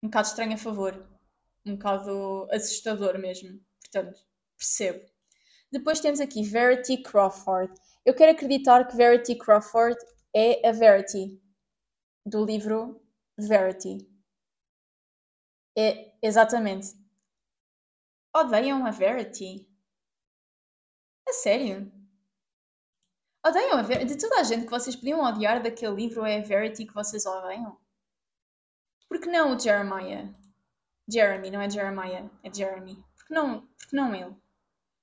Um 0.03 0.07
bocado 0.07 0.27
estranho 0.27 0.53
a 0.53 0.57
favor 0.57 1.11
um 1.65 1.75
bocado 1.75 2.47
assustador 2.51 3.17
mesmo. 3.19 3.59
Portanto, 3.79 4.19
percebo. 4.57 5.05
Depois 5.71 5.99
temos 5.99 6.19
aqui 6.19 6.43
Verity 6.43 7.01
Crawford. 7.01 7.73
Eu 8.05 8.15
quero 8.15 8.31
acreditar 8.31 8.87
que 8.87 8.95
Verity 8.95 9.35
Crawford 9.35 9.97
é 10.35 10.67
a 10.67 10.71
Verity 10.71 11.39
do 12.25 12.43
livro 12.43 13.01
Verity. 13.37 14.09
É 15.77 16.13
exatamente. 16.21 16.87
Odeiam 18.35 18.85
a 18.85 18.91
Verity? 18.91 19.67
A 21.27 21.33
sério? 21.33 21.91
Odeiam 23.45 23.79
a 23.79 23.81
Verity? 23.81 24.13
De 24.13 24.21
toda 24.21 24.39
a 24.39 24.43
gente 24.43 24.65
que 24.65 24.71
vocês 24.71 24.95
podiam 24.95 25.21
odiar 25.21 25.63
daquele 25.63 25.95
livro 25.95 26.25
é 26.25 26.37
a 26.37 26.41
Verity 26.41 26.85
que 26.85 26.93
vocês 26.93 27.25
odeiam? 27.25 27.75
Por 29.07 29.19
que 29.19 29.27
não 29.27 29.55
o 29.55 29.59
Jeremiah? 29.59 30.31
Jeremy, 31.11 31.49
não 31.49 31.59
é 31.59 31.69
Jeremiah, 31.69 32.29
é 32.43 32.53
Jeremy. 32.53 32.95
Por 33.17 33.25
que 33.25 33.33
não, 33.33 33.61
por 33.61 33.87
que 33.87 33.95
não 33.95 34.13
ele? 34.13 34.35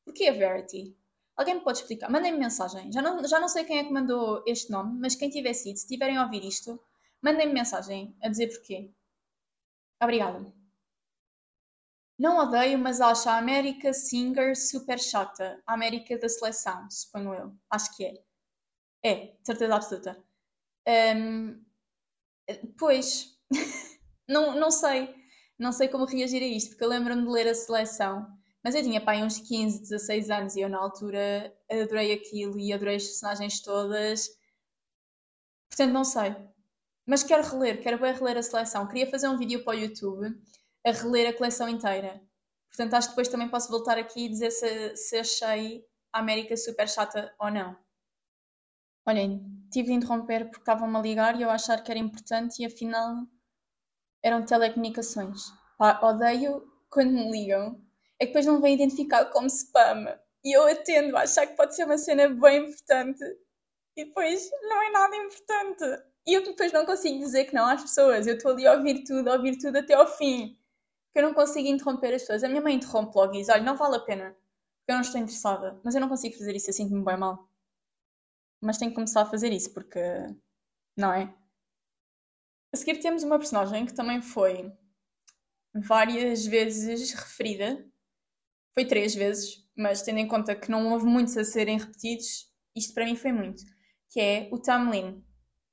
Porquê 0.05 0.29
a 0.29 0.33
Verity? 0.33 0.97
Alguém 1.37 1.57
me 1.57 1.61
pode 1.63 1.79
explicar? 1.79 2.09
Mandem-me 2.09 2.39
mensagem. 2.39 2.93
Já 2.93 3.03
não, 3.03 3.27
já 3.27 3.41
não 3.41 3.49
sei 3.49 3.65
quem 3.65 3.79
é 3.79 3.85
que 3.85 3.93
mandou 3.93 4.43
este 4.47 4.71
nome, 4.71 4.99
mas 5.01 5.17
quem 5.17 5.31
tiver 5.31 5.53
sido, 5.53 5.77
se 5.77 5.87
tiverem 5.89 6.17
a 6.17 6.25
ouvir 6.25 6.45
isto, 6.45 6.81
mandem-me 7.21 7.53
mensagem 7.53 8.17
a 8.23 8.29
dizer 8.29 8.49
porquê. 8.49 8.93
Obrigada. 10.01 10.53
Não 12.17 12.39
odeio, 12.39 12.79
mas 12.79 13.01
acho 13.01 13.29
a 13.29 13.37
América 13.37 13.93
Singer 13.93 14.57
super 14.57 14.99
chata. 14.99 15.61
A 15.67 15.75
América 15.75 16.17
da 16.19 16.29
seleção, 16.29 16.89
suponho 16.91 17.35
eu. 17.35 17.55
Acho 17.71 17.97
que 17.97 18.05
é. 18.05 18.28
É, 19.05 19.37
certeza 19.43 19.75
absoluta. 19.75 20.25
Um, 21.17 21.65
pois, 22.79 23.39
não, 24.29 24.55
não 24.59 24.71
sei 24.71 25.15
não 25.59 25.73
sei 25.73 25.89
como 25.89 26.05
reagir 26.05 26.43
a 26.43 26.47
isto, 26.47 26.71
porque 26.71 26.85
eu 26.85 26.89
lembro-me 26.89 27.23
de 27.23 27.29
ler 27.29 27.49
a 27.49 27.55
seleção, 27.55 28.27
mas 28.63 28.75
eu 28.75 28.83
tinha 28.83 29.01
pai 29.01 29.23
uns 29.23 29.39
15, 29.41 29.81
16 29.81 30.31
anos 30.31 30.57
e 30.57 30.61
eu 30.61 30.69
na 30.69 30.79
altura 30.79 31.53
adorei 31.71 32.13
aquilo 32.13 32.59
e 32.59 32.73
adorei 32.73 32.97
as 32.97 33.05
personagens 33.05 33.61
todas. 33.61 34.29
Portanto, 35.69 35.93
não 35.93 36.05
sei. 36.05 36.37
Mas 37.07 37.23
quero 37.23 37.43
reler, 37.43 37.83
quero 37.83 37.99
bem 37.99 38.13
reler 38.13 38.37
a 38.39 38.43
seleção. 38.43 38.87
Queria 38.87 39.11
fazer 39.11 39.29
um 39.29 39.39
vídeo 39.39 39.65
para 39.65 39.77
o 39.77 39.81
YouTube 39.81 40.27
a 40.87 40.93
reler 40.93 41.29
a 41.29 41.33
coleção 41.37 41.69
inteira. 41.69 42.21
Portanto, 42.69 42.95
acho 42.95 43.09
que 43.09 43.13
depois 43.13 43.29
também 43.29 43.49
posso 43.49 43.71
voltar 43.71 43.99
aqui 43.99 44.27
e 44.27 44.29
dizer 44.29 44.51
se, 44.51 44.97
se 44.97 45.17
achei 45.17 45.85
a 46.13 46.21
América 46.21 46.57
super 46.57 46.89
chata 46.89 47.35
ou 47.41 47.51
não. 47.51 47.77
Olhem, 49.09 49.41
tive 49.73 49.89
de 49.89 49.95
interromper 49.95 50.45
porque 50.51 50.59
estavam-me 50.59 50.99
a 50.99 51.01
ligar 51.01 51.35
e 51.35 51.43
eu 51.43 51.49
achar 51.49 51.83
que 51.83 51.91
era 51.91 51.99
importante 51.99 52.63
e 52.63 52.67
afinal 52.67 53.15
eram 54.23 54.45
telecomunicações. 54.45 55.51
Pá, 55.79 55.99
odeio 56.03 56.63
quando 56.91 57.13
me 57.13 57.31
ligam. 57.31 57.83
É 58.21 58.27
que 58.27 58.33
depois 58.33 58.45
não 58.45 58.61
vem 58.61 58.75
identificado 58.75 59.31
como 59.31 59.47
spam. 59.47 60.15
E 60.45 60.55
eu 60.55 60.67
atendo 60.67 61.17
a 61.17 61.23
achar 61.23 61.47
que 61.47 61.57
pode 61.57 61.75
ser 61.75 61.85
uma 61.85 61.97
cena 61.97 62.29
bem 62.29 62.65
importante. 62.65 63.25
E 63.97 64.05
depois 64.05 64.51
não 64.61 64.83
é 64.83 64.91
nada 64.91 65.17
importante. 65.17 65.85
E 66.27 66.35
eu 66.35 66.45
depois 66.45 66.71
não 66.71 66.85
consigo 66.85 67.19
dizer 67.19 67.47
que 67.47 67.55
não 67.55 67.65
às 67.65 67.81
pessoas. 67.81 68.27
Eu 68.27 68.37
estou 68.37 68.53
ali 68.53 68.67
a 68.67 68.75
ouvir 68.75 69.05
tudo, 69.05 69.31
a 69.31 69.37
ouvir 69.37 69.57
tudo 69.57 69.79
até 69.79 69.95
ao 69.95 70.07
fim. 70.07 70.55
Que 71.15 71.21
eu 71.21 71.23
não 71.23 71.33
consigo 71.33 71.67
interromper 71.67 72.13
as 72.13 72.21
pessoas. 72.21 72.45
A 72.45 72.49
minha 72.49 72.61
mãe 72.61 72.75
interrompe 72.75 73.17
logo 73.17 73.35
e 73.35 73.39
diz: 73.39 73.49
olha, 73.49 73.63
não 73.63 73.75
vale 73.75 73.97
a 73.97 74.01
pena. 74.01 74.37
Porque 74.81 74.91
eu 74.91 74.97
não 74.97 75.01
estou 75.01 75.19
interessada. 75.19 75.81
Mas 75.83 75.95
eu 75.95 76.01
não 76.03 76.11
consigo 76.11 76.37
fazer 76.37 76.55
isso, 76.55 76.69
eu 76.69 76.75
sinto-me 76.75 77.03
bem 77.03 77.17
mal. 77.17 77.48
Mas 78.61 78.79
tenho 78.79 78.91
que 78.91 78.97
começar 78.97 79.23
a 79.23 79.27
fazer 79.31 79.53
isso 79.53 79.73
porque. 79.73 80.01
Não 80.97 81.13
é? 81.13 81.33
A 82.73 82.77
seguir 82.77 82.99
temos 83.01 83.23
uma 83.23 83.39
personagem 83.39 83.87
que 83.87 83.95
também 83.95 84.21
foi 84.21 84.73
várias 85.75 86.45
vezes 86.47 87.13
referida. 87.13 87.85
Foi 88.75 88.85
três 88.85 89.15
vezes, 89.15 89.65
mas 89.77 90.03
tendo 90.03 90.19
em 90.19 90.29
conta 90.29 90.55
que 90.55 90.71
não 90.71 90.93
houve 90.93 91.07
muitos 91.07 91.37
a 91.37 91.45
serem 91.45 91.79
repetidos, 91.79 92.49
isto 92.77 92.95
para 92.95 93.05
mim 93.05 93.17
foi 93.17 93.33
muito. 93.33 93.63
Que 94.11 94.21
é 94.21 94.49
o 94.53 94.59
Tamlin, 94.59 95.25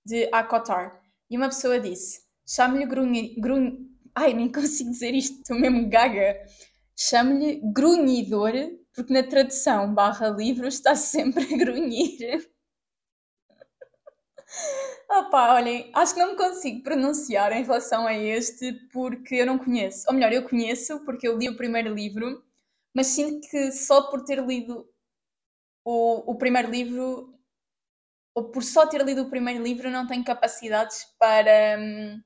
de 0.05 0.29
Akotar. 0.31 1.01
E 1.29 1.37
uma 1.37 1.47
pessoa 1.47 1.79
disse: 1.79 2.21
chame-lhe 2.47 2.85
grunhi... 2.85 3.35
grun... 3.39 3.89
Ai, 4.13 4.33
nem 4.33 4.51
consigo 4.51 4.91
dizer 4.91 5.13
isto, 5.13 5.39
estou 5.39 5.59
mesmo 5.59 5.89
gaga. 5.89 6.37
Chame-lhe 6.97 7.61
grunhidor, 7.73 8.53
porque 8.93 9.13
na 9.13 9.23
tradução 9.23 9.93
barra 9.93 10.29
livro 10.29 10.67
está 10.67 10.95
sempre 10.95 11.43
a 11.53 11.57
grunhir. 11.57 12.49
Opa, 15.09 15.53
olhem, 15.53 15.91
acho 15.93 16.13
que 16.13 16.19
não 16.19 16.31
me 16.31 16.37
consigo 16.37 16.83
pronunciar 16.83 17.51
em 17.51 17.63
relação 17.63 18.07
a 18.07 18.13
este 18.13 18.73
porque 18.91 19.35
eu 19.35 19.45
não 19.45 19.57
conheço. 19.57 20.05
Ou 20.07 20.13
melhor, 20.13 20.33
eu 20.33 20.47
conheço 20.47 21.03
porque 21.05 21.27
eu 21.27 21.37
li 21.37 21.47
o 21.47 21.55
primeiro 21.55 21.93
livro, 21.93 22.43
mas 22.93 23.07
sinto 23.07 23.47
que 23.49 23.71
só 23.71 24.09
por 24.09 24.23
ter 24.23 24.43
lido 24.45 24.89
o, 25.85 26.31
o 26.31 26.35
primeiro 26.37 26.69
livro, 26.69 27.33
ou 28.33 28.51
por 28.51 28.63
só 28.63 28.87
ter 28.87 29.01
lido 29.03 29.23
o 29.23 29.29
primeiro 29.29 29.63
livro, 29.63 29.89
não 29.91 30.07
tenho 30.07 30.23
capacidades 30.23 31.05
para 31.19 31.77
hum, 31.79 32.21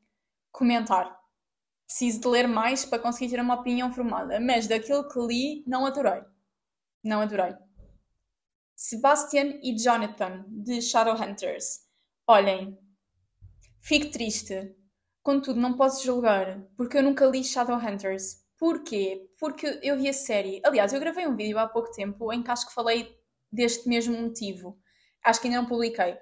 comentar. 0.51 1.19
Preciso 1.85 2.21
de 2.21 2.27
ler 2.27 2.47
mais 2.47 2.85
para 2.85 2.99
conseguir 2.99 3.31
ter 3.31 3.41
uma 3.41 3.55
opinião 3.55 3.91
formada. 3.91 4.39
Mas 4.39 4.67
daquilo 4.67 5.07
que 5.09 5.19
li, 5.19 5.63
não 5.67 5.85
adorei. 5.85 6.21
Não 7.03 7.21
adorei. 7.21 7.55
Sebastian 8.75 9.59
e 9.61 9.75
Jonathan, 9.77 10.45
de 10.47 10.81
Shadowhunters. 10.81 11.88
Olhem, 12.31 12.77
fico 13.81 14.11
triste. 14.11 14.75
Contudo, 15.23 15.59
não 15.59 15.75
posso 15.75 16.05
julgar, 16.05 16.61
porque 16.77 16.99
eu 16.99 17.01
nunca 17.01 17.25
li 17.25 17.43
Shadowhunters. 17.43 18.45
Porquê? 18.55 19.27
Porque 19.39 19.79
eu 19.81 19.97
vi 19.97 20.09
a 20.09 20.13
série. 20.13 20.61
Aliás, 20.63 20.93
eu 20.93 20.99
gravei 20.99 21.25
um 21.25 21.35
vídeo 21.35 21.57
há 21.57 21.67
pouco 21.67 21.89
tempo 21.91 22.31
em 22.31 22.43
que 22.43 22.51
acho 22.51 22.67
que 22.67 22.73
falei 22.75 23.17
deste 23.51 23.89
mesmo 23.89 24.15
motivo. 24.15 24.77
Acho 25.25 25.41
que 25.41 25.47
ainda 25.47 25.59
não 25.59 25.67
publiquei. 25.67 26.19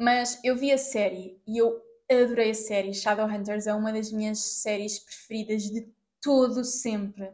Mas 0.00 0.42
eu 0.42 0.56
vi 0.56 0.72
a 0.72 0.78
série 0.78 1.38
e 1.46 1.58
eu 1.58 1.78
adorei 2.10 2.52
a 2.52 2.54
série. 2.54 2.94
Shadowhunters 2.94 3.66
é 3.66 3.74
uma 3.74 3.92
das 3.92 4.10
minhas 4.10 4.38
séries 4.62 4.98
preferidas 4.98 5.64
de 5.64 5.92
todo 6.22 6.64
sempre. 6.64 7.30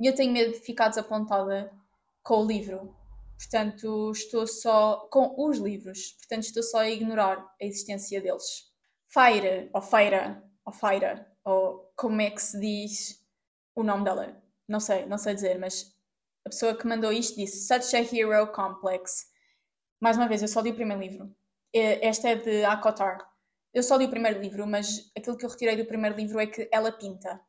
E 0.00 0.08
eu 0.08 0.14
tenho 0.16 0.32
medo 0.32 0.54
de 0.54 0.58
ficar 0.58 0.88
desapontada 0.88 1.72
com 2.20 2.42
o 2.42 2.46
livro. 2.48 2.97
Portanto, 3.38 4.10
estou 4.10 4.46
só 4.46 5.08
com 5.10 5.34
os 5.38 5.58
livros. 5.58 6.12
Portanto, 6.18 6.42
estou 6.42 6.62
só 6.62 6.78
a 6.80 6.90
ignorar 6.90 7.38
a 7.38 7.64
existência 7.64 8.20
deles. 8.20 8.68
Feira, 9.06 9.70
ou 9.72 9.80
Feira, 9.80 10.42
ou 10.66 10.72
Feira, 10.72 11.32
ou 11.44 11.92
como 11.96 12.20
é 12.20 12.30
que 12.30 12.42
se 12.42 12.58
diz 12.58 13.24
o 13.76 13.84
nome 13.84 14.04
dela? 14.04 14.42
Não 14.66 14.80
sei, 14.80 15.06
não 15.06 15.16
sei 15.16 15.34
dizer, 15.34 15.58
mas 15.58 15.96
a 16.44 16.50
pessoa 16.50 16.76
que 16.76 16.86
mandou 16.86 17.12
isto 17.12 17.36
disse 17.36 17.66
Such 17.66 17.96
a 17.96 18.00
Hero 18.00 18.52
Complex. 18.52 19.26
Mais 20.00 20.16
uma 20.16 20.28
vez, 20.28 20.42
eu 20.42 20.48
só 20.48 20.60
li 20.60 20.70
o 20.70 20.74
primeiro 20.74 21.00
livro. 21.00 21.34
Esta 21.72 22.30
é 22.30 22.34
de 22.34 22.64
Akotar. 22.64 23.18
Eu 23.72 23.82
só 23.82 23.96
li 23.96 24.06
o 24.06 24.10
primeiro 24.10 24.40
livro, 24.40 24.66
mas 24.66 25.10
aquilo 25.16 25.36
que 25.36 25.44
eu 25.44 25.50
retirei 25.50 25.76
do 25.76 25.86
primeiro 25.86 26.16
livro 26.16 26.40
é 26.40 26.46
que 26.46 26.68
ela 26.72 26.90
pinta. 26.90 27.40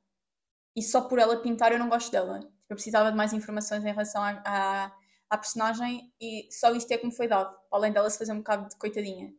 E 0.76 0.84
só 0.84 1.02
por 1.02 1.18
ela 1.18 1.42
pintar 1.42 1.72
eu 1.72 1.80
não 1.80 1.90
gosto 1.90 2.12
dela. 2.12 2.40
Eu 2.70 2.76
precisava 2.76 3.10
de 3.10 3.18
mais 3.18 3.34
informações 3.34 3.84
em 3.84 3.92
relação 3.92 4.22
à, 4.22 4.94
à, 5.30 5.38
personagem 5.38 6.12
e 6.20 6.48
só 6.52 6.74
isto 6.74 6.92
é 6.92 7.04
me 7.04 7.16
foi 7.16 7.28
dado. 7.28 7.56
Além 7.72 7.92
dela 7.92 8.10
se 8.10 8.18
fazer 8.18 8.32
um 8.32 8.40
bocado 8.40 8.70
de 8.70 8.78
coitadinha. 8.78 9.34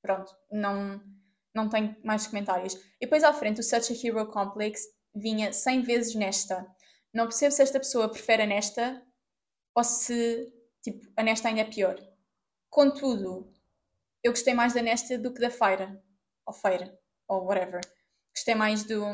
Pronto, 0.00 0.34
não, 0.50 1.00
não 1.54 1.68
tenho 1.68 1.96
mais 2.04 2.26
comentários. 2.26 2.74
E 2.74 3.06
depois 3.06 3.24
à 3.24 3.32
frente, 3.32 3.60
o 3.60 3.62
Such 3.62 3.92
a 3.92 4.06
Hero 4.06 4.26
Complex 4.30 4.82
vinha 5.14 5.52
100 5.52 5.82
vezes 5.82 6.14
nesta. 6.14 6.66
Não 7.12 7.24
percebo 7.24 7.52
se 7.52 7.62
esta 7.62 7.78
pessoa 7.78 8.08
prefere 8.08 8.42
a 8.42 8.46
nesta 8.46 9.02
ou 9.74 9.84
se 9.84 10.52
tipo, 10.82 11.10
a 11.16 11.22
nesta 11.22 11.48
ainda 11.48 11.60
é 11.60 11.64
pior. 11.64 11.96
Contudo, 12.70 13.52
eu 14.22 14.32
gostei 14.32 14.54
mais 14.54 14.74
da 14.74 14.82
nesta 14.82 15.18
do 15.18 15.32
que 15.32 15.40
da 15.40 15.50
feira. 15.50 16.02
Ou 16.46 16.52
feira, 16.52 16.98
ou 17.28 17.44
whatever. 17.44 17.80
Gostei 18.34 18.54
mais 18.54 18.84
do, 18.84 19.04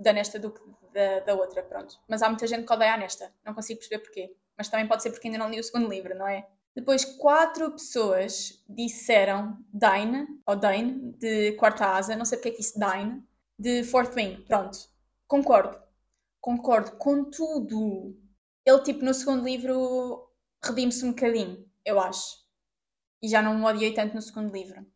da 0.00 0.12
nesta 0.12 0.38
do 0.38 0.52
que 0.52 0.60
da, 0.92 1.20
da 1.20 1.34
outra, 1.34 1.62
pronto. 1.62 1.98
Mas 2.08 2.22
há 2.22 2.28
muita 2.28 2.46
gente 2.46 2.66
que 2.66 2.72
odeia 2.72 2.94
a 2.94 2.96
nesta. 2.96 3.34
Não 3.44 3.54
consigo 3.54 3.80
perceber 3.80 4.02
porquê. 4.02 4.36
Mas 4.58 4.68
também 4.68 4.88
pode 4.88 5.02
ser 5.02 5.10
porque 5.10 5.28
ainda 5.28 5.38
não 5.38 5.48
li 5.48 5.60
o 5.60 5.64
segundo 5.64 5.88
livro, 5.88 6.14
não 6.18 6.26
é? 6.26 6.46
Depois, 6.74 7.04
quatro 7.04 7.70
pessoas 7.72 8.62
disseram 8.68 9.58
Dine, 9.72 10.26
ou 10.46 10.56
Dane, 10.56 11.12
de 11.18 11.52
Quarta 11.52 11.86
Asa, 11.86 12.16
não 12.16 12.24
sei 12.24 12.38
porque 12.38 12.50
é 12.50 12.52
que 12.52 12.60
isso 12.60 12.78
Dine, 12.78 13.22
de 13.58 13.84
Fourth 13.84 14.14
Wing. 14.14 14.42
Pronto. 14.42 14.78
Concordo. 15.26 15.80
Concordo 16.40 16.92
com 16.92 17.24
tudo. 17.24 18.16
Ele, 18.64 18.82
tipo, 18.82 19.04
no 19.04 19.14
segundo 19.14 19.44
livro 19.44 20.30
redime-se 20.64 21.04
um 21.04 21.10
bocadinho, 21.10 21.68
eu 21.84 22.00
acho. 22.00 22.36
E 23.22 23.28
já 23.28 23.42
não 23.42 23.58
me 23.58 23.64
odiei 23.64 23.92
tanto 23.92 24.14
no 24.14 24.22
segundo 24.22 24.52
livro. 24.52 24.86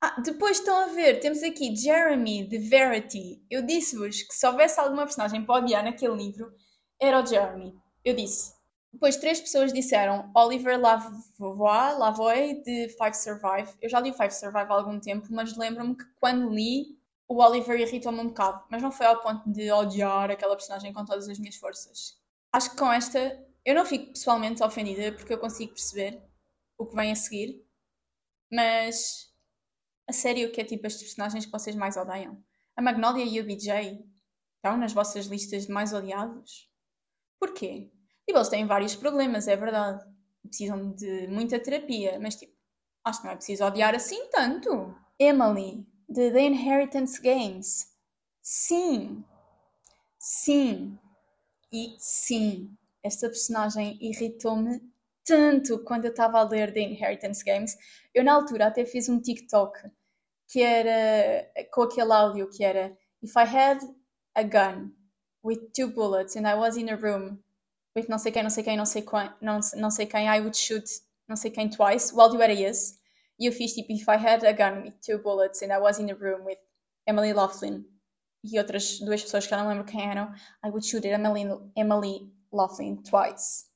Ah, 0.00 0.20
depois 0.20 0.58
estão 0.58 0.76
a 0.76 0.86
ver, 0.86 1.20
temos 1.20 1.42
aqui 1.44 1.76
Jeremy 1.76 2.48
de 2.48 2.58
Verity. 2.58 3.44
Eu 3.48 3.62
disse-vos 3.62 4.22
que 4.22 4.34
se 4.34 4.44
houvesse 4.44 4.80
alguma 4.80 5.04
personagem 5.04 5.44
para 5.44 5.62
odiar 5.62 5.84
naquele 5.84 6.16
livro, 6.16 6.52
era 7.00 7.22
o 7.22 7.26
Jeremy. 7.26 7.72
Eu 8.04 8.16
disse. 8.16 8.52
Depois 8.92 9.16
três 9.16 9.40
pessoas 9.40 9.72
disseram 9.72 10.30
Oliver 10.34 10.78
Lavoie, 10.78 11.94
Lavoie 11.98 12.62
de 12.62 12.88
Five 12.90 13.14
Survive. 13.14 13.72
Eu 13.80 13.88
já 13.88 13.98
li 13.98 14.12
Five 14.12 14.32
Survive 14.32 14.70
há 14.70 14.74
algum 14.74 15.00
tempo, 15.00 15.28
mas 15.30 15.56
lembro-me 15.56 15.96
que 15.96 16.04
quando 16.20 16.50
li 16.50 16.98
o 17.26 17.42
Oliver 17.42 17.80
irritou-me 17.80 18.20
um 18.20 18.28
bocado, 18.28 18.62
mas 18.70 18.82
não 18.82 18.92
foi 18.92 19.06
ao 19.06 19.22
ponto 19.22 19.50
de 19.50 19.72
odiar 19.72 20.30
aquela 20.30 20.54
personagem 20.54 20.92
com 20.92 21.04
todas 21.04 21.28
as 21.28 21.38
minhas 21.38 21.56
forças. 21.56 22.20
Acho 22.52 22.70
que 22.70 22.76
com 22.76 22.92
esta 22.92 23.42
eu 23.64 23.74
não 23.74 23.86
fico 23.86 24.12
pessoalmente 24.12 24.62
ofendida 24.62 25.12
porque 25.12 25.32
eu 25.32 25.38
consigo 25.38 25.72
perceber 25.72 26.22
o 26.76 26.84
que 26.84 26.94
vem 26.94 27.10
a 27.10 27.16
seguir, 27.16 27.64
mas 28.52 29.32
a 30.06 30.12
sério 30.12 30.52
que 30.52 30.60
é 30.60 30.64
tipo 30.64 30.86
as 30.86 30.96
personagens 30.96 31.46
que 31.46 31.52
vocês 31.52 31.74
mais 31.74 31.96
odeiam? 31.96 32.44
A 32.76 32.82
Magnolia 32.82 33.24
e 33.24 33.40
o 33.40 33.44
BJ 33.44 34.04
estão 34.56 34.76
nas 34.76 34.92
vossas 34.92 35.26
listas 35.26 35.66
de 35.66 35.72
mais 35.72 35.94
odiados? 35.94 36.70
Porquê? 37.40 37.90
Tipo, 38.32 38.38
eles 38.38 38.48
têm 38.48 38.66
vários 38.66 38.96
problemas, 38.96 39.46
é 39.46 39.54
verdade. 39.54 40.02
Precisam 40.42 40.92
de 40.92 41.26
muita 41.28 41.60
terapia, 41.60 42.18
mas 42.18 42.34
tipo, 42.36 42.54
acho 43.04 43.20
que 43.20 43.26
não 43.26 43.32
é 43.34 43.36
preciso 43.36 43.62
odiar 43.62 43.94
assim 43.94 44.26
tanto. 44.30 44.96
Emily, 45.18 45.86
de 46.08 46.30
The 46.30 46.40
Inheritance 46.40 47.20
Games. 47.20 47.92
Sim. 48.40 49.22
Sim. 50.18 50.98
E 51.70 51.94
sim, 51.98 52.74
esta 53.02 53.28
personagem 53.28 53.98
irritou-me 54.00 54.80
tanto 55.26 55.84
quando 55.84 56.06
eu 56.06 56.10
estava 56.10 56.38
a 56.38 56.42
ler 56.42 56.72
The 56.72 56.80
Inheritance 56.80 57.44
Games. 57.44 57.76
Eu, 58.14 58.24
na 58.24 58.32
altura, 58.32 58.68
até 58.68 58.86
fiz 58.86 59.10
um 59.10 59.20
TikTok 59.20 59.78
que 60.48 60.62
era 60.62 61.52
com 61.70 61.82
aquele 61.82 62.12
áudio 62.12 62.48
que 62.48 62.64
era 62.64 62.96
If 63.22 63.36
I 63.36 63.44
had 63.44 63.80
a 64.34 64.42
gun 64.42 64.90
with 65.44 65.70
two 65.76 65.88
bullets 65.88 66.34
and 66.34 66.48
I 66.48 66.54
was 66.54 66.78
in 66.78 66.88
a 66.88 66.96
room 66.96 67.42
with 67.96 68.08
não 68.08 68.18
sei 68.18 68.32
quem, 68.32 68.42
não 68.42 68.50
sei 68.50 68.64
quem, 68.64 68.76
não 68.76 68.86
sei 68.86 69.02
quem, 69.02 69.30
não, 69.40 69.60
não 69.76 69.90
sei 69.90 70.06
quem, 70.06 70.26
I 70.26 70.40
would 70.40 70.56
shoot 70.56 70.84
não 71.28 71.36
sei 71.36 71.50
quem 71.50 71.68
twice. 71.68 72.14
O 72.14 72.20
áudio 72.20 72.42
era 72.42 72.52
esse. 72.52 73.00
E 73.38 73.46
eu 73.46 73.52
fiz 73.52 73.72
tipo 73.72 73.92
If 73.92 74.06
I 74.08 74.16
had 74.16 74.44
a 74.44 74.52
gun 74.52 74.82
with 74.82 74.94
two 75.04 75.18
bullets 75.18 75.62
and 75.62 75.72
I 75.72 75.78
was 75.78 75.98
in 75.98 76.10
a 76.10 76.14
room 76.14 76.44
with 76.44 76.58
Emily 77.06 77.32
Laughlin 77.32 77.84
e 78.44 78.58
outras 78.58 78.98
duas 79.00 79.22
pessoas 79.22 79.46
que 79.46 79.54
eu 79.54 79.58
não 79.58 79.68
lembro 79.68 79.84
quem 79.84 80.08
eram, 80.10 80.32
I 80.64 80.68
would 80.68 80.84
shoot 80.84 81.06
Emily, 81.06 81.44
Emily 81.76 82.32
Laughlin 82.52 82.96
twice. 83.02 83.66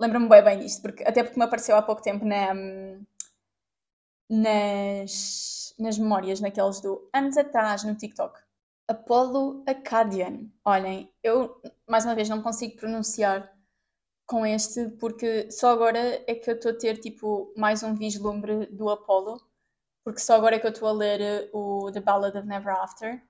Lembro-me 0.00 0.28
bem 0.28 0.42
bem 0.42 0.58
disto, 0.58 0.82
porque, 0.82 1.04
até 1.04 1.22
porque 1.22 1.38
me 1.38 1.44
apareceu 1.44 1.76
há 1.76 1.82
pouco 1.82 2.02
tempo 2.02 2.24
na, 2.24 2.54
nas, 4.28 5.74
nas 5.78 5.98
memórias, 5.98 6.40
naqueles 6.40 6.80
do 6.80 7.08
anos 7.14 7.36
atrás 7.36 7.84
no 7.84 7.94
TikTok. 7.94 8.38
Apollo 8.88 9.64
Acadian. 9.66 10.50
Olhem, 10.64 11.12
eu 11.22 11.60
mais 11.88 12.04
uma 12.04 12.14
vez 12.14 12.28
não 12.28 12.42
consigo 12.42 12.76
pronunciar 12.76 13.55
com 14.26 14.44
este 14.44 14.88
porque 14.98 15.50
só 15.50 15.70
agora 15.70 16.22
é 16.26 16.34
que 16.34 16.50
eu 16.50 16.54
estou 16.56 16.72
a 16.72 16.76
ter 16.76 16.98
tipo 16.98 17.52
mais 17.56 17.82
um 17.82 17.94
vislumbre 17.94 18.66
do 18.66 18.90
Apollo, 18.90 19.40
porque 20.04 20.20
só 20.20 20.34
agora 20.34 20.56
é 20.56 20.58
que 20.58 20.66
eu 20.66 20.72
estou 20.72 20.88
a 20.88 20.92
ler 20.92 21.48
o 21.52 21.90
The 21.92 22.00
Ballad 22.00 22.36
of 22.36 22.46
Never 22.46 22.74
After 22.74 23.22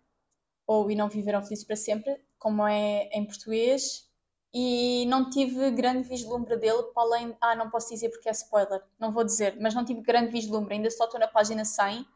ou 0.66 0.90
E 0.90 0.96
Não 0.96 1.08
Viveram 1.08 1.42
Felizes 1.42 1.64
para 1.64 1.76
Sempre, 1.76 2.20
como 2.38 2.66
é 2.66 3.08
em 3.12 3.24
português, 3.24 4.06
e 4.52 5.04
não 5.06 5.28
tive 5.30 5.70
grande 5.70 6.08
vislumbre 6.08 6.56
dele, 6.56 6.82
para 6.94 7.02
além. 7.02 7.36
Ah, 7.40 7.54
não 7.54 7.70
posso 7.70 7.90
dizer 7.90 8.08
porque 8.08 8.28
é 8.28 8.32
spoiler, 8.32 8.82
não 8.98 9.12
vou 9.12 9.22
dizer, 9.22 9.56
mas 9.60 9.74
não 9.74 9.84
tive 9.84 10.00
grande 10.00 10.32
vislumbre, 10.32 10.74
ainda 10.74 10.90
só 10.90 11.04
estou 11.04 11.20
na 11.20 11.28
página 11.28 11.64
100. 11.64 12.06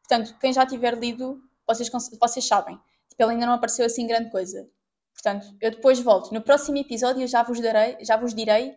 Portanto, 0.00 0.38
quem 0.38 0.52
já 0.52 0.66
tiver 0.66 0.96
lido, 0.96 1.42
vocês, 1.66 1.90
vocês 2.20 2.46
sabem. 2.46 2.78
Tipo, 3.08 3.22
ele 3.22 3.32
ainda 3.32 3.46
não 3.46 3.54
apareceu 3.54 3.86
assim 3.86 4.06
grande 4.06 4.30
coisa. 4.30 4.68
Portanto, 5.16 5.56
eu 5.60 5.70
depois 5.70 5.98
volto. 5.98 6.32
No 6.32 6.42
próximo 6.42 6.76
episódio 6.76 7.26
já 7.26 7.42
vos, 7.42 7.58
darei, 7.60 7.96
já 8.04 8.16
vos 8.16 8.34
direi 8.34 8.76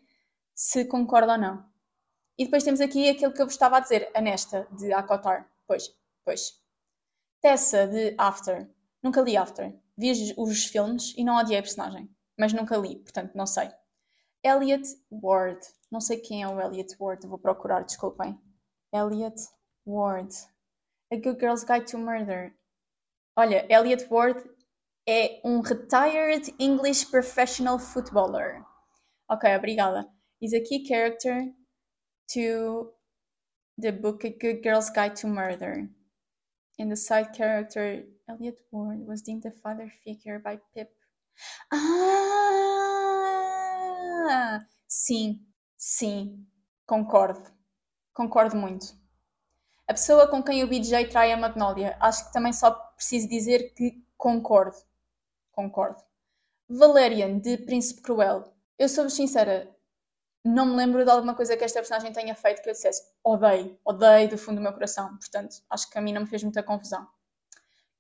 se 0.55 0.86
concordo 0.86 1.34
ou 1.34 1.38
não. 1.38 1.65
E 2.38 2.46
depois 2.46 2.63
temos 2.63 2.79
aqui 2.79 3.10
aquilo 3.10 3.34
que 3.34 3.41
eu 3.41 3.46
vos 3.46 3.53
estava 3.53 3.77
a 3.77 3.79
dizer, 3.81 4.10
a 4.15 4.22
Nesta, 4.22 4.65
de 4.72 4.93
Akotar. 4.93 5.51
Pois, 5.67 5.93
pois. 6.24 6.53
Tessa, 7.41 7.86
de 7.86 8.15
After. 8.17 8.69
Nunca 9.03 9.22
li 9.22 9.36
After. 9.36 9.74
Vi 9.98 10.34
os 10.38 10.65
filmes 10.65 11.13
e 11.17 11.24
não 11.25 11.36
odiei 11.36 11.60
a 11.60 11.62
personagem. 11.62 12.10
Mas 12.38 12.53
nunca 12.53 12.77
li, 12.77 12.96
portanto 12.96 13.36
não 13.36 13.46
sei. 13.46 13.69
Elliot 14.41 14.88
Ward. 15.12 15.60
Não 15.91 16.00
sei 16.00 16.17
quem 16.17 16.43
é 16.43 16.48
o 16.48 16.62
Elliot 16.62 16.96
Ward. 16.98 17.27
Vou 17.27 17.38
procurar, 17.38 17.84
desculpem. 17.84 18.39
Elliot 18.93 19.36
Ward. 19.86 20.34
A 21.12 21.17
Good 21.17 21.39
Girl's 21.39 21.65
Guide 21.65 21.91
to 21.91 21.98
Murder. 21.98 22.55
Olha, 23.36 23.65
Elliot 23.69 24.08
Ward 24.10 24.50
é 25.10 25.42
um 25.44 25.62
retired 25.62 26.54
English 26.60 27.06
professional 27.10 27.80
footballer. 27.80 28.63
Ok, 29.28 29.50
obrigada. 29.56 30.08
Is 30.39 30.54
a 30.54 30.62
key 30.62 30.86
character 30.86 31.51
to 32.34 32.94
the 33.75 33.92
book 33.92 34.24
A 34.24 34.30
Good 34.30 34.62
Girl's 34.62 34.92
Guide 34.92 35.16
to 35.22 35.28
Murder. 35.28 35.89
And 36.78 36.92
the 36.92 36.96
side 36.96 37.34
character, 37.34 38.06
Elliot 38.30 38.60
Ward, 38.72 39.06
was 39.08 39.24
deemed 39.24 39.48
a 39.48 39.51
father 39.63 39.92
figure 40.06 40.38
by 40.39 40.60
Pip. 40.75 40.92
Ah! 41.74 41.80
Sim, 44.88 45.44
sim, 45.75 46.46
concordo. 46.86 47.51
Concordo 48.13 48.56
muito. 48.56 48.96
A 49.88 49.94
pessoa 49.94 50.28
com 50.28 50.44
quem 50.44 50.63
o 50.63 50.68
BJ 50.68 51.08
trai 51.08 51.32
a 51.32 51.38
Magnolia, 51.38 51.98
acho 52.00 52.28
que 52.28 52.34
também 52.34 52.54
só 52.54 52.70
preciso 52.96 53.28
dizer 53.28 53.74
que 53.74 54.04
concordo. 54.16 54.78
Concordo. 55.60 56.01
Valerian, 56.70 57.38
de 57.38 57.58
Príncipe 57.58 58.01
Cruel. 58.01 58.50
Eu 58.78 58.88
sou 58.88 59.10
sincera, 59.10 59.70
não 60.42 60.68
me 60.68 60.78
lembro 60.78 61.04
de 61.04 61.12
alguma 61.12 61.36
coisa 61.36 61.58
que 61.58 61.66
esta 61.66 61.82
personagem 61.82 62.13
tenha 62.13 62.34
feito 62.34 62.62
que 62.62 62.70
eu 62.70 62.74
dissesse 62.74 63.04
odeio, 63.22 63.78
odeio 63.84 64.30
do 64.30 64.38
fundo 64.38 64.56
do 64.56 64.62
meu 64.62 64.72
coração. 64.72 65.18
Portanto, 65.18 65.58
acho 65.70 65.89
que 65.89 65.98
a 65.98 66.01
mim 66.01 66.13
não 66.13 66.22
me 66.22 66.28
fez 66.28 66.44
muita 66.44 66.63
confusão. 66.63 67.06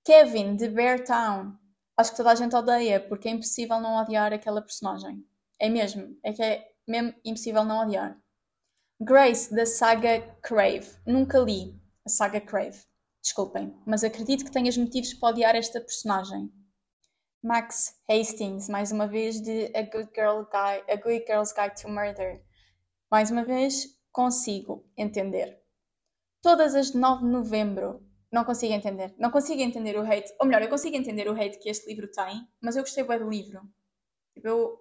Kevin, 0.05 0.55
de 0.55 0.69
Bear 0.69 1.03
Town. 1.03 1.53
Acho 1.97 2.11
que 2.11 2.15
toda 2.17 2.31
a 2.31 2.35
gente 2.35 2.55
odeia, 2.55 2.97
porque 3.01 3.27
é 3.27 3.31
impossível 3.31 3.77
não 3.81 4.01
odiar 4.01 4.31
aquela 4.31 4.61
personagem. 4.61 5.21
É 5.59 5.67
mesmo, 5.67 6.17
é 6.23 6.31
que 6.31 6.41
é 6.41 6.65
mesmo 6.87 7.13
impossível 7.25 7.65
não 7.65 7.83
odiar. 7.83 8.17
Grace, 9.01 9.53
da 9.53 9.65
saga 9.65 10.21
Crave. 10.41 10.87
Nunca 11.05 11.37
li 11.39 11.77
a 12.05 12.09
saga 12.09 12.39
Crave. 12.39 12.79
Desculpem, 13.21 13.77
mas 13.85 14.05
acredito 14.05 14.45
que 14.45 14.51
tenhas 14.51 14.77
motivos 14.77 15.13
para 15.13 15.33
odiar 15.33 15.57
esta 15.57 15.81
personagem. 15.81 16.49
Max 17.41 17.95
Hastings, 18.09 18.67
mais 18.67 18.91
uma 18.91 19.07
vez, 19.07 19.41
de 19.41 19.71
A 19.73 19.83
Good, 19.83 20.09
Girl 20.13 20.43
Guide, 20.43 20.91
A 20.91 20.95
Good 20.97 21.25
Girl's 21.25 21.53
Guide 21.53 21.81
to 21.81 21.87
Murder. 21.87 22.43
Mais 23.09 23.31
uma 23.31 23.45
vez, 23.45 23.97
consigo 24.11 24.85
entender. 24.97 25.57
Todas 26.41 26.75
as 26.75 26.91
de 26.91 26.97
9 26.97 27.25
de 27.25 27.31
novembro, 27.31 28.05
não 28.31 28.43
consigo 28.43 28.73
entender. 28.73 29.15
Não 29.17 29.31
consigo 29.31 29.61
entender 29.61 29.97
o 29.97 30.01
hate. 30.01 30.33
Ou 30.39 30.45
melhor, 30.45 30.61
eu 30.61 30.69
consigo 30.69 30.97
entender 30.97 31.29
o 31.29 31.33
hate 31.33 31.59
que 31.59 31.69
este 31.69 31.87
livro 31.87 32.11
tem, 32.11 32.45
mas 32.61 32.75
eu 32.75 32.83
gostei 32.83 33.03
bem 33.05 33.19
do 33.19 33.29
livro. 33.29 33.61
Tipo, 34.33 34.47
eu... 34.47 34.79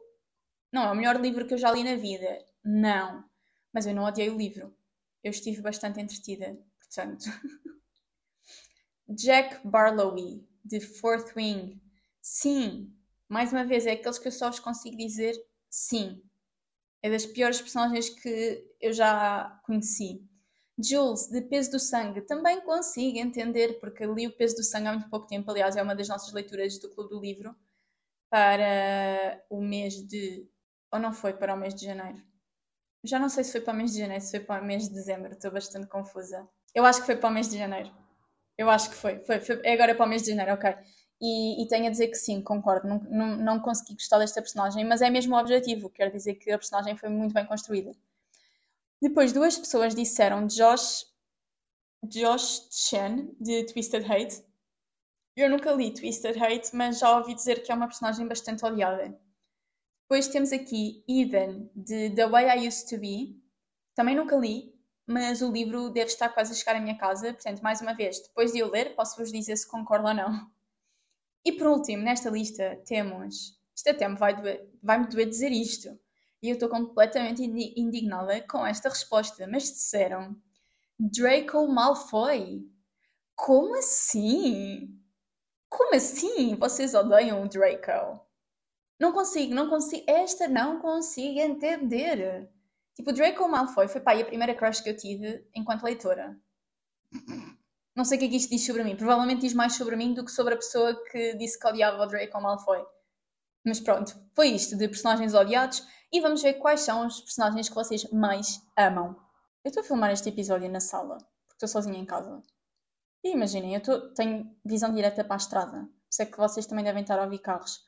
Não 0.72 0.82
é 0.82 0.90
o 0.90 0.96
melhor 0.96 1.20
livro 1.20 1.46
que 1.46 1.54
eu 1.54 1.58
já 1.58 1.70
li 1.70 1.84
na 1.84 1.94
vida. 1.94 2.44
Não. 2.64 3.24
Mas 3.72 3.86
eu 3.86 3.94
não 3.94 4.04
odiei 4.04 4.30
o 4.30 4.36
livro. 4.36 4.74
Eu 5.22 5.30
estive 5.30 5.62
bastante 5.62 6.00
entretida, 6.00 6.58
portanto. 6.78 7.24
Jack 9.08 9.66
Barlowe, 9.66 10.46
de 10.64 10.80
Fourth 10.80 11.34
Wing. 11.34 11.80
Sim, 12.30 12.92
mais 13.28 13.52
uma 13.52 13.64
vez, 13.64 13.86
é 13.86 13.92
aqueles 13.92 14.18
que 14.18 14.28
eu 14.28 14.32
só 14.32 14.50
vos 14.50 14.60
consigo 14.60 14.96
dizer 14.96 15.34
sim. 15.70 16.22
É 17.02 17.10
das 17.10 17.26
piores 17.26 17.60
personagens 17.60 18.10
que 18.10 18.66
eu 18.80 18.92
já 18.92 19.60
conheci. 19.64 20.22
Jules, 20.78 21.28
de 21.28 21.42
Peso 21.42 21.72
do 21.72 21.80
Sangue, 21.80 22.22
também 22.22 22.60
consigo 22.62 23.18
entender, 23.18 23.80
porque 23.80 24.06
li 24.06 24.26
o 24.28 24.36
Peso 24.36 24.56
do 24.56 24.64
Sangue 24.64 24.88
há 24.88 24.92
muito 24.94 25.10
pouco 25.10 25.26
tempo. 25.28 25.50
Aliás, 25.50 25.76
é 25.76 25.82
uma 25.82 25.94
das 25.96 26.08
nossas 26.08 26.32
leituras 26.34 26.78
do 26.80 26.90
Clube 26.90 27.10
do 27.10 27.20
Livro 27.20 27.56
para 28.30 29.42
o 29.50 29.60
mês 29.62 29.94
de. 30.06 30.48
Ou 30.92 31.00
não 31.00 31.12
foi 31.12 31.34
para 31.34 31.54
o 31.54 31.58
mês 31.58 31.74
de 31.74 31.86
janeiro? 31.86 32.22
Já 33.04 33.18
não 33.18 33.28
sei 33.28 33.44
se 33.44 33.52
foi 33.52 33.60
para 33.62 33.74
o 33.74 33.76
mês 33.76 33.92
de 33.92 33.98
janeiro, 34.00 34.24
se 34.24 34.30
foi 34.32 34.40
para 34.40 34.62
o 34.62 34.66
mês 34.66 34.88
de 34.88 34.94
dezembro, 34.94 35.32
estou 35.32 35.50
bastante 35.50 35.86
confusa. 35.88 36.48
Eu 36.74 36.84
acho 36.84 37.00
que 37.00 37.06
foi 37.06 37.16
para 37.16 37.30
o 37.30 37.32
mês 37.32 37.48
de 37.50 37.58
janeiro. 37.58 37.90
Eu 38.58 38.70
acho 38.70 38.90
que 38.90 38.96
foi. 38.96 39.20
foi, 39.24 39.40
foi 39.40 39.60
é 39.64 39.72
agora 39.74 39.94
para 39.94 40.06
o 40.06 40.08
mês 40.08 40.22
de 40.22 40.30
janeiro, 40.30 40.54
ok. 40.54 40.74
E, 41.20 41.62
e, 41.62 41.66
tenho 41.66 41.86
a 41.86 41.90
dizer 41.90 42.08
que 42.08 42.14
sim, 42.14 42.40
concordo, 42.40 42.86
não, 42.86 42.98
não, 43.10 43.36
não 43.36 43.60
consegui 43.60 43.94
gostar 43.94 44.18
desta 44.18 44.40
personagem, 44.40 44.84
mas 44.84 45.02
é 45.02 45.10
mesmo 45.10 45.34
o 45.34 45.38
objetivo, 45.38 45.90
quer 45.90 46.12
dizer 46.12 46.36
que 46.36 46.50
a 46.50 46.58
personagem 46.58 46.96
foi 46.96 47.08
muito 47.08 47.34
bem 47.34 47.44
construída. 47.44 47.92
Depois, 49.02 49.32
duas 49.32 49.58
pessoas 49.58 49.94
disseram 49.94 50.46
Josh, 50.46 51.06
Josh 52.04 52.68
Chen, 52.70 53.34
de 53.40 53.64
Twisted 53.64 54.04
Hate. 54.08 54.44
Eu 55.36 55.50
nunca 55.50 55.72
li 55.72 55.92
Twisted 55.92 56.36
Hate, 56.40 56.74
mas 56.74 57.00
já 57.00 57.16
ouvi 57.16 57.34
dizer 57.34 57.62
que 57.62 57.72
é 57.72 57.74
uma 57.74 57.86
personagem 57.86 58.26
bastante 58.26 58.64
odiada. 58.64 59.18
Depois 60.02 60.28
temos 60.28 60.52
aqui 60.52 61.04
Eden, 61.08 61.70
de 61.74 62.10
The 62.10 62.28
Way 62.28 62.58
I 62.58 62.68
Used 62.68 62.88
to 62.88 62.98
Be. 62.98 63.40
Também 63.94 64.16
nunca 64.16 64.36
li, 64.36 64.74
mas 65.06 65.42
o 65.42 65.50
livro 65.50 65.90
deve 65.90 66.10
estar 66.10 66.28
quase 66.28 66.52
a 66.52 66.54
chegar 66.54 66.76
à 66.76 66.80
minha 66.80 66.96
casa, 66.96 67.32
portanto, 67.32 67.60
mais 67.60 67.80
uma 67.80 67.94
vez, 67.94 68.20
depois 68.20 68.52
de 68.52 68.58
eu 68.58 68.70
ler, 68.70 68.94
posso-vos 68.94 69.32
dizer 69.32 69.56
se 69.56 69.66
concordo 69.66 70.08
ou 70.08 70.14
não. 70.14 70.50
E 71.48 71.52
por 71.52 71.66
último, 71.66 72.02
nesta 72.02 72.28
lista 72.28 72.78
temos. 72.84 73.58
Isto 73.74 73.88
até 73.88 74.06
me 74.06 74.16
vai, 74.16 74.36
doer, 74.36 74.68
vai 74.82 74.98
me 74.98 75.06
doer 75.06 75.26
dizer 75.26 75.50
isto. 75.50 75.88
E 76.42 76.50
eu 76.50 76.52
estou 76.52 76.68
completamente 76.68 77.42
indignada 77.42 78.38
com 78.42 78.66
esta 78.66 78.90
resposta. 78.90 79.46
Mas 79.50 79.62
disseram 79.62 80.36
Draco 81.00 81.66
Malfoy. 81.66 82.70
Como 83.34 83.74
assim? 83.76 84.94
Como 85.70 85.94
assim? 85.94 86.54
Vocês 86.56 86.92
odeiam 86.92 87.42
o 87.42 87.48
Draco? 87.48 88.20
Não 89.00 89.10
consigo, 89.10 89.54
não 89.54 89.70
consigo. 89.70 90.04
Esta 90.06 90.48
não 90.48 90.80
consigo 90.80 91.40
entender. 91.40 92.46
Tipo, 92.94 93.10
Draco 93.10 93.48
Malfoy 93.48 93.88
foi 93.88 94.02
pá, 94.02 94.12
a 94.12 94.22
primeira 94.22 94.54
crush 94.54 94.82
que 94.82 94.90
eu 94.90 94.96
tive 94.98 95.48
enquanto 95.54 95.84
leitora. 95.84 96.38
Não 97.98 98.04
sei 98.04 98.16
o 98.16 98.20
que 98.20 98.26
é 98.26 98.28
que 98.28 98.36
isto 98.36 98.50
diz 98.50 98.64
sobre 98.64 98.84
mim. 98.84 98.94
Provavelmente 98.94 99.40
diz 99.40 99.52
mais 99.52 99.74
sobre 99.74 99.96
mim 99.96 100.14
do 100.14 100.24
que 100.24 100.30
sobre 100.30 100.54
a 100.54 100.56
pessoa 100.56 100.94
que 101.10 101.34
disse 101.34 101.58
que 101.58 101.66
odiava 101.66 102.00
o 102.00 102.06
Draco 102.06 102.40
Malfoy. 102.40 102.86
Mas 103.66 103.80
pronto, 103.80 104.14
foi 104.36 104.50
isto 104.50 104.76
de 104.76 104.86
personagens 104.86 105.34
odiados 105.34 105.84
e 106.12 106.20
vamos 106.20 106.40
ver 106.40 106.54
quais 106.54 106.82
são 106.82 107.04
os 107.04 107.20
personagens 107.20 107.68
que 107.68 107.74
vocês 107.74 108.08
mais 108.12 108.62
amam. 108.76 109.16
Eu 109.64 109.70
estou 109.70 109.80
a 109.80 109.84
filmar 109.84 110.12
este 110.12 110.28
episódio 110.28 110.70
na 110.70 110.78
sala, 110.78 111.18
porque 111.18 111.64
estou 111.64 111.68
sozinha 111.68 111.98
em 111.98 112.06
casa. 112.06 112.40
E 113.24 113.32
imaginem, 113.32 113.74
eu 113.74 113.82
tô, 113.82 114.14
tenho 114.14 114.48
visão 114.64 114.94
direta 114.94 115.24
para 115.24 115.34
a 115.34 115.36
estrada. 115.38 115.88
Sei 116.08 116.26
que 116.26 116.38
vocês 116.38 116.66
também 116.66 116.84
devem 116.84 117.02
estar 117.02 117.18
a 117.18 117.24
ouvir 117.24 117.40
carros. 117.40 117.80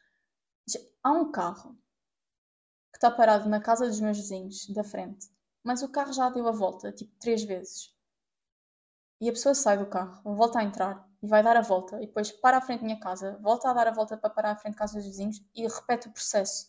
Há 1.04 1.12
um 1.12 1.30
carro 1.30 1.78
que 2.90 2.96
está 2.96 3.12
parado 3.12 3.48
na 3.48 3.60
casa 3.60 3.86
dos 3.86 4.00
meus 4.00 4.16
vizinhos, 4.16 4.66
da 4.70 4.82
frente. 4.82 5.28
Mas 5.62 5.82
o 5.82 5.88
carro 5.88 6.12
já 6.12 6.28
deu 6.30 6.48
a 6.48 6.52
volta, 6.52 6.90
tipo, 6.90 7.16
três 7.20 7.44
vezes. 7.44 7.94
E 9.20 9.28
a 9.28 9.32
pessoa 9.32 9.54
sai 9.54 9.76
do 9.76 9.86
carro, 9.86 10.34
volta 10.34 10.58
a 10.58 10.64
entrar 10.64 11.06
e 11.22 11.26
vai 11.26 11.42
dar 11.42 11.56
a 11.56 11.60
volta 11.60 11.96
e 11.96 12.06
depois 12.06 12.32
para 12.32 12.56
à 12.56 12.60
frente 12.60 12.80
da 12.80 12.86
minha 12.86 12.98
casa, 13.00 13.38
volta 13.42 13.68
a 13.68 13.72
dar 13.74 13.88
a 13.88 13.92
volta 13.92 14.16
para 14.16 14.30
parar 14.30 14.52
à 14.52 14.56
frente 14.56 14.74
da 14.74 14.78
casa 14.78 14.94
dos 14.94 15.04
vizinhos 15.04 15.42
e 15.54 15.66
repete 15.66 16.08
o 16.08 16.12
processo. 16.12 16.68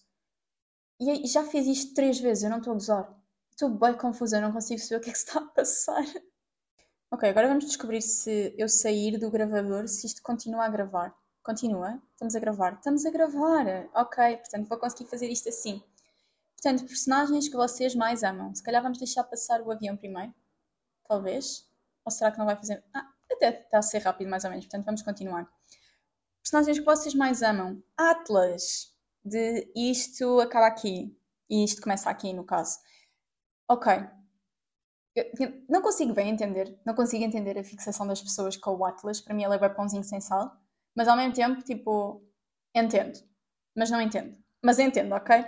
E 1.00 1.26
já 1.28 1.44
fiz 1.46 1.66
isto 1.66 1.94
três 1.94 2.20
vezes, 2.20 2.44
eu 2.44 2.50
não 2.50 2.58
estou 2.58 2.72
a 2.72 2.76
gozar. 2.76 3.22
Estou 3.50 3.70
bem 3.70 3.94
confusa, 3.94 4.38
eu 4.38 4.42
não 4.42 4.52
consigo 4.52 4.80
saber 4.82 4.98
o 4.98 5.02
que 5.02 5.10
é 5.10 5.14
que 5.14 5.18
está 5.18 5.40
a 5.40 5.46
passar. 5.46 6.04
Ok, 7.14 7.28
agora 7.28 7.50
vamos 7.50 7.66
descobrir 7.66 8.02
se 8.02 8.56
eu 8.58 8.70
sair 8.70 9.18
do 9.18 9.30
gravador, 9.30 9.86
se 9.90 10.08
isto 10.08 10.24
continua 10.24 10.64
a 10.64 10.70
gravar. 10.70 11.14
Continua? 11.44 12.02
Estamos 12.14 12.36
a 12.36 12.40
gravar? 12.40 12.74
Estamos 12.76 13.06
a 13.06 13.12
gravar! 13.12 13.66
Ok, 13.94 14.38
portanto 14.38 14.70
vou 14.70 14.78
conseguir 14.78 15.10
fazer 15.10 15.28
isto 15.28 15.50
assim. 15.50 15.84
Portanto, 16.56 16.86
personagens 16.88 17.50
que 17.50 17.58
vocês 17.58 17.96
mais 17.96 18.24
amam. 18.24 18.56
Se 18.56 18.64
calhar 18.64 18.82
vamos 18.82 18.98
deixar 18.98 19.26
passar 19.26 19.62
o 19.62 19.72
avião 19.72 19.98
primeiro. 19.98 20.34
Talvez. 21.06 21.70
Ou 22.06 22.12
será 22.12 22.32
que 22.32 22.38
não 22.38 22.46
vai 22.46 22.56
fazer? 22.56 22.84
Ah, 22.94 23.08
até 23.32 23.62
está 23.62 23.80
a 23.80 23.82
ser 23.82 24.00
rápido, 24.00 24.30
mais 24.30 24.44
ou 24.44 24.50
menos. 24.50 24.66
Portanto, 24.66 24.86
vamos 24.86 25.02
continuar. 25.02 25.50
Personagens 26.42 26.80
que 26.80 26.86
vocês 26.86 27.14
mais 27.14 27.42
amam. 27.42 27.82
Atlas. 27.96 28.94
De 29.24 29.72
isto 29.76 30.40
acaba 30.40 30.68
aqui. 30.68 31.16
E 31.50 31.64
isto 31.64 31.82
começa 31.82 32.10
aqui, 32.10 32.34
no 32.34 32.44
caso. 32.44 32.80
Ok. 33.68 33.94
Eu 35.16 35.64
não 35.70 35.82
consigo 35.82 36.14
bem 36.14 36.30
entender. 36.30 36.80
Não 36.86 36.96
consigo 36.96 37.24
entender 37.24 37.58
a 37.58 37.64
fixação 37.64 38.08
das 38.08 38.22
pessoas 38.22 38.58
com 38.58 38.76
o 38.76 38.86
Atlas. 38.86 39.22
Para 39.22 39.36
mim, 39.36 39.44
ele 39.44 39.56
é 39.56 39.60
bem 39.60 39.74
pãozinho 39.74 40.04
sem 40.04 40.22
sal. 40.22 40.58
Mas 40.96 41.08
ao 41.08 41.18
mesmo 41.18 41.34
tempo, 41.34 41.62
tipo, 41.62 42.24
entendo. 42.74 43.20
Mas 43.76 43.92
não 43.92 44.02
entendo. 44.02 44.38
Mas 44.62 44.80
entendo, 44.80 45.14
ok? 45.14 45.46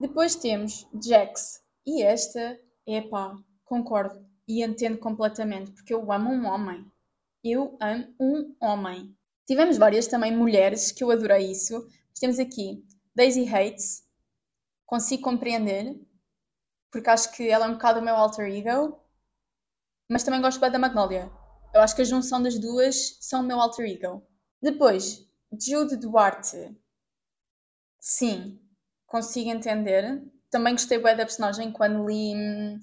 Depois 0.00 0.34
temos 0.36 0.86
Jax. 1.02 1.62
E 1.86 2.02
esta, 2.02 2.58
epá, 2.86 3.36
concordo 3.64 4.26
e 4.46 4.62
entendo 4.62 4.98
completamente, 4.98 5.72
porque 5.72 5.92
eu 5.92 6.10
amo 6.10 6.30
um 6.30 6.46
homem. 6.46 6.90
Eu 7.42 7.76
amo 7.80 8.14
um 8.20 8.56
homem. 8.60 9.16
Tivemos 9.46 9.76
várias 9.76 10.06
também 10.06 10.36
mulheres 10.36 10.90
que 10.90 11.04
eu 11.04 11.10
adorei 11.10 11.50
isso. 11.50 11.86
Temos 12.18 12.38
aqui 12.38 12.84
Daisy 13.14 13.46
Hates, 13.48 14.04
consigo 14.84 15.22
compreender, 15.22 15.98
porque 16.90 17.10
acho 17.10 17.32
que 17.32 17.48
ela 17.48 17.66
é 17.66 17.68
um 17.68 17.74
bocado 17.74 18.00
o 18.00 18.02
meu 18.02 18.14
alter 18.14 18.50
ego, 18.50 18.98
mas 20.08 20.22
também 20.22 20.40
gosto 20.40 20.60
bem 20.60 20.70
da 20.70 20.78
Magnolia. 20.78 21.30
Eu 21.74 21.80
acho 21.80 21.94
que 21.94 22.02
a 22.02 22.06
junção 22.06 22.42
das 22.42 22.58
duas 22.58 23.18
são 23.20 23.40
o 23.40 23.44
meu 23.44 23.60
alter 23.60 23.90
ego. 23.90 24.26
Depois, 24.62 25.28
Jude 25.52 25.96
Duarte. 25.96 26.74
Sim, 28.00 28.60
consigo 29.06 29.50
entender. 29.50 30.22
Também 30.50 30.74
gostei 30.74 30.98
bem 30.98 31.16
da 31.16 31.24
personagem 31.24 31.72
quando 31.72 32.06
li 32.06 32.34
hum, 32.34 32.80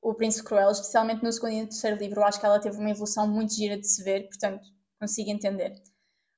o 0.00 0.14
Príncipe 0.14 0.46
Cruel, 0.46 0.70
especialmente 0.70 1.22
no 1.22 1.32
segundo 1.32 1.52
e 1.52 1.66
terceiro 1.66 1.96
livro. 1.96 2.22
Acho 2.22 2.40
que 2.40 2.46
ela 2.46 2.60
teve 2.60 2.78
uma 2.78 2.90
evolução 2.90 3.28
muito 3.28 3.54
gira 3.54 3.76
de 3.76 3.86
se 3.86 4.02
ver, 4.02 4.28
portanto, 4.28 4.66
consigo 5.00 5.30
entender. 5.30 5.74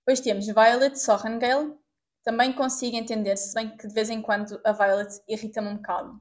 Depois 0.01 0.21
temos 0.21 0.47
Violet 0.47 0.99
Sorrengale, 0.99 1.75
também 2.25 2.53
consigo 2.53 2.97
entender, 2.97 3.37
se 3.37 3.55
bem 3.55 3.77
que 3.77 3.87
de 3.87 3.95
vez 3.95 4.11
em 4.11 4.21
quando 4.21 4.61
a 4.65 4.73
Violet 4.73 5.21
irrita-me 5.29 5.69
um 5.69 5.77
bocado. 5.77 6.21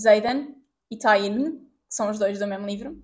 Zayden 0.00 0.54
e 0.90 0.96
Tyrion, 0.96 1.58
que 1.58 1.94
são 1.94 2.10
os 2.10 2.18
dois 2.18 2.38
do 2.38 2.46
mesmo 2.46 2.66
livro. 2.66 3.02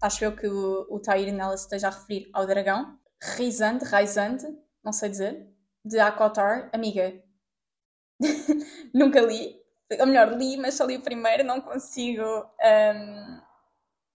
Acho 0.00 0.24
eu 0.24 0.36
que 0.36 0.46
o, 0.46 0.86
o 0.90 1.00
ela 1.08 1.54
esteja 1.54 1.88
a 1.88 1.90
referir 1.90 2.28
ao 2.32 2.46
dragão. 2.46 2.98
Rizand, 3.36 3.78
Raizand, 3.78 4.38
não 4.84 4.92
sei 4.92 5.08
dizer, 5.08 5.48
de 5.84 5.98
Akotar, 5.98 6.68
amiga. 6.72 7.22
Nunca 8.94 9.20
li, 9.20 9.56
ou 9.98 10.06
melhor, 10.06 10.36
li, 10.36 10.56
mas 10.56 10.74
só 10.74 10.84
li 10.84 10.96
o 10.96 11.02
primeiro, 11.02 11.44
não 11.44 11.60
consigo 11.60 12.22
um, 12.24 13.40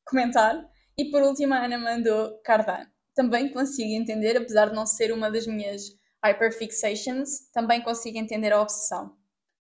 comentar. 0.06 0.70
E 0.98 1.10
por 1.10 1.22
último, 1.22 1.54
a 1.54 1.66
Ana 1.66 1.78
mandou 1.78 2.40
Cardan. 2.44 2.86
Também 3.16 3.52
consigo 3.52 3.92
entender, 3.92 4.38
apesar 4.38 4.70
de 4.70 4.76
não 4.76 4.86
ser 4.86 5.12
uma 5.12 5.32
das 5.32 5.48
minhas 5.48 5.84
hyperfixations, 6.24 7.50
também 7.52 7.82
consigo 7.82 8.18
entender 8.18 8.52
a 8.54 8.62
obsessão. 8.62 9.16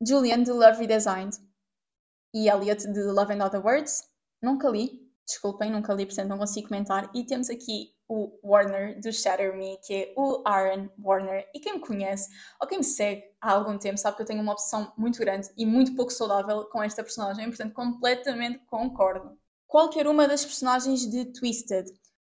Julian, 0.07 0.43
de 0.43 0.53
Love 0.53 0.79
Redesigned. 0.79 1.37
E 2.35 2.49
Elliot, 2.49 2.87
de 2.93 3.03
Love 3.03 3.35
and 3.35 3.45
Other 3.45 3.65
Words. 3.65 4.05
Nunca 4.43 4.69
li, 4.69 5.11
desculpem, 5.27 5.71
nunca 5.71 5.93
li, 5.95 6.07
portanto 6.07 6.29
não 6.29 6.39
consigo 6.39 6.69
comentar. 6.69 7.11
E 7.15 7.25
temos 7.25 7.51
aqui 7.51 7.95
o 8.09 8.39
Warner 8.45 9.01
do 9.01 9.13
Shatter 9.13 9.57
Me, 9.57 9.79
que 9.85 9.95
é 9.95 10.15
o 10.17 10.43
Aaron 10.47 10.89
Warner. 11.03 11.49
E 11.55 11.61
quem 11.61 11.75
me 11.75 11.81
conhece, 11.81 12.31
ou 12.61 12.69
quem 12.69 12.79
me 12.79 12.85
segue 12.85 13.23
há 13.47 13.53
algum 13.53 13.79
tempo, 13.79 13.97
sabe 13.97 14.17
que 14.17 14.23
eu 14.23 14.27
tenho 14.27 14.43
uma 14.43 14.53
opção 14.53 14.93
muito 14.97 15.19
grande 15.19 15.49
e 15.57 15.65
muito 15.65 15.95
pouco 15.95 16.13
saudável 16.13 16.65
com 16.65 16.83
esta 16.83 17.03
personagem, 17.03 17.47
portanto 17.49 17.73
completamente 17.73 18.59
concordo. 18.67 19.39
Qualquer 19.67 20.07
uma 20.07 20.27
das 20.27 20.45
personagens 20.45 21.07
de 21.07 21.27
Twisted. 21.27 21.87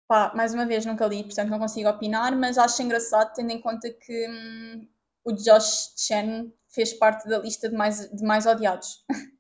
Pá, 0.07 0.33
mais 0.35 0.53
uma 0.53 0.65
vez 0.65 0.85
nunca 0.85 1.05
li, 1.07 1.23
portanto 1.23 1.49
não 1.49 1.59
consigo 1.59 1.89
opinar, 1.89 2.35
mas 2.35 2.57
acho 2.57 2.81
engraçado 2.81 3.33
tendo 3.33 3.51
em 3.51 3.61
conta 3.61 3.89
que 3.89 4.27
hum, 4.27 4.87
o 5.23 5.31
Josh 5.31 5.93
Chen 5.95 6.53
fez 6.69 6.93
parte 6.93 7.27
da 7.27 7.39
lista 7.39 7.69
de 7.69 7.75
mais, 7.75 8.09
de 8.11 8.23
mais 8.23 8.45
odiados. 8.45 9.05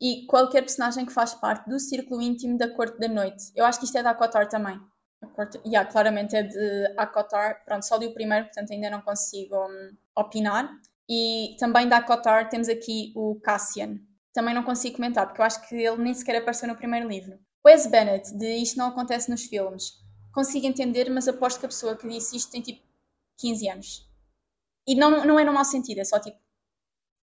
e 0.00 0.26
qualquer 0.26 0.62
personagem 0.62 1.04
que 1.04 1.12
faz 1.12 1.34
parte 1.34 1.68
do 1.68 1.80
círculo 1.80 2.22
íntimo 2.22 2.56
da 2.56 2.68
Corte 2.68 2.98
da 2.98 3.08
Noite. 3.08 3.52
Eu 3.56 3.64
acho 3.64 3.78
que 3.80 3.86
isto 3.86 3.98
é 3.98 4.02
da 4.02 4.14
Kotar 4.14 4.48
também. 4.48 4.80
Yeah, 5.64 5.90
claramente 5.90 6.36
é 6.36 6.42
de 6.42 6.94
Akotar. 6.96 7.64
Pronto, 7.64 7.84
só 7.84 7.96
li 7.96 8.06
o 8.06 8.14
primeiro, 8.14 8.46
portanto 8.46 8.72
ainda 8.72 8.90
não 8.90 9.00
consigo 9.00 9.56
um, 9.56 9.96
opinar. 10.16 10.68
E 11.08 11.56
também 11.58 11.88
da 11.88 11.98
Akotar 11.98 12.48
temos 12.48 12.68
aqui 12.68 13.12
o 13.16 13.40
Cassian. 13.40 13.98
Também 14.32 14.54
não 14.54 14.62
consigo 14.62 14.96
comentar, 14.96 15.26
porque 15.26 15.40
eu 15.40 15.44
acho 15.44 15.68
que 15.68 15.74
ele 15.74 15.96
nem 16.02 16.14
sequer 16.14 16.36
apareceu 16.36 16.68
no 16.68 16.76
primeiro 16.76 17.08
livro. 17.08 17.38
Wes 17.66 17.86
Bennett, 17.86 18.36
de 18.36 18.46
Isto 18.56 18.78
Não 18.78 18.88
Acontece 18.88 19.30
nos 19.30 19.44
Filmes. 19.44 19.92
Consigo 20.32 20.66
entender, 20.66 21.10
mas 21.10 21.26
aposto 21.26 21.58
que 21.58 21.66
a 21.66 21.68
pessoa 21.68 21.96
que 21.96 22.08
disse 22.08 22.36
isto 22.36 22.52
tem 22.52 22.62
tipo 22.62 22.82
15 23.38 23.68
anos. 23.68 24.08
E 24.86 24.94
não, 24.94 25.24
não 25.24 25.38
é 25.38 25.44
no 25.44 25.52
mau 25.52 25.64
sentido, 25.64 25.98
é 25.98 26.04
só 26.04 26.18
tipo. 26.20 26.38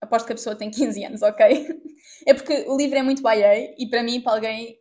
Aposto 0.02 0.26
que 0.26 0.34
a 0.34 0.36
pessoa 0.36 0.56
tem 0.56 0.70
15 0.70 1.06
anos, 1.06 1.22
ok? 1.22 1.82
É 2.28 2.34
porque 2.34 2.66
o 2.68 2.78
livro 2.78 2.98
é 2.98 3.04
muito 3.04 3.22
baie 3.22 3.76
e 3.78 3.90
para 3.90 4.02
mim, 4.02 4.22
para 4.22 4.34
alguém 4.34 4.80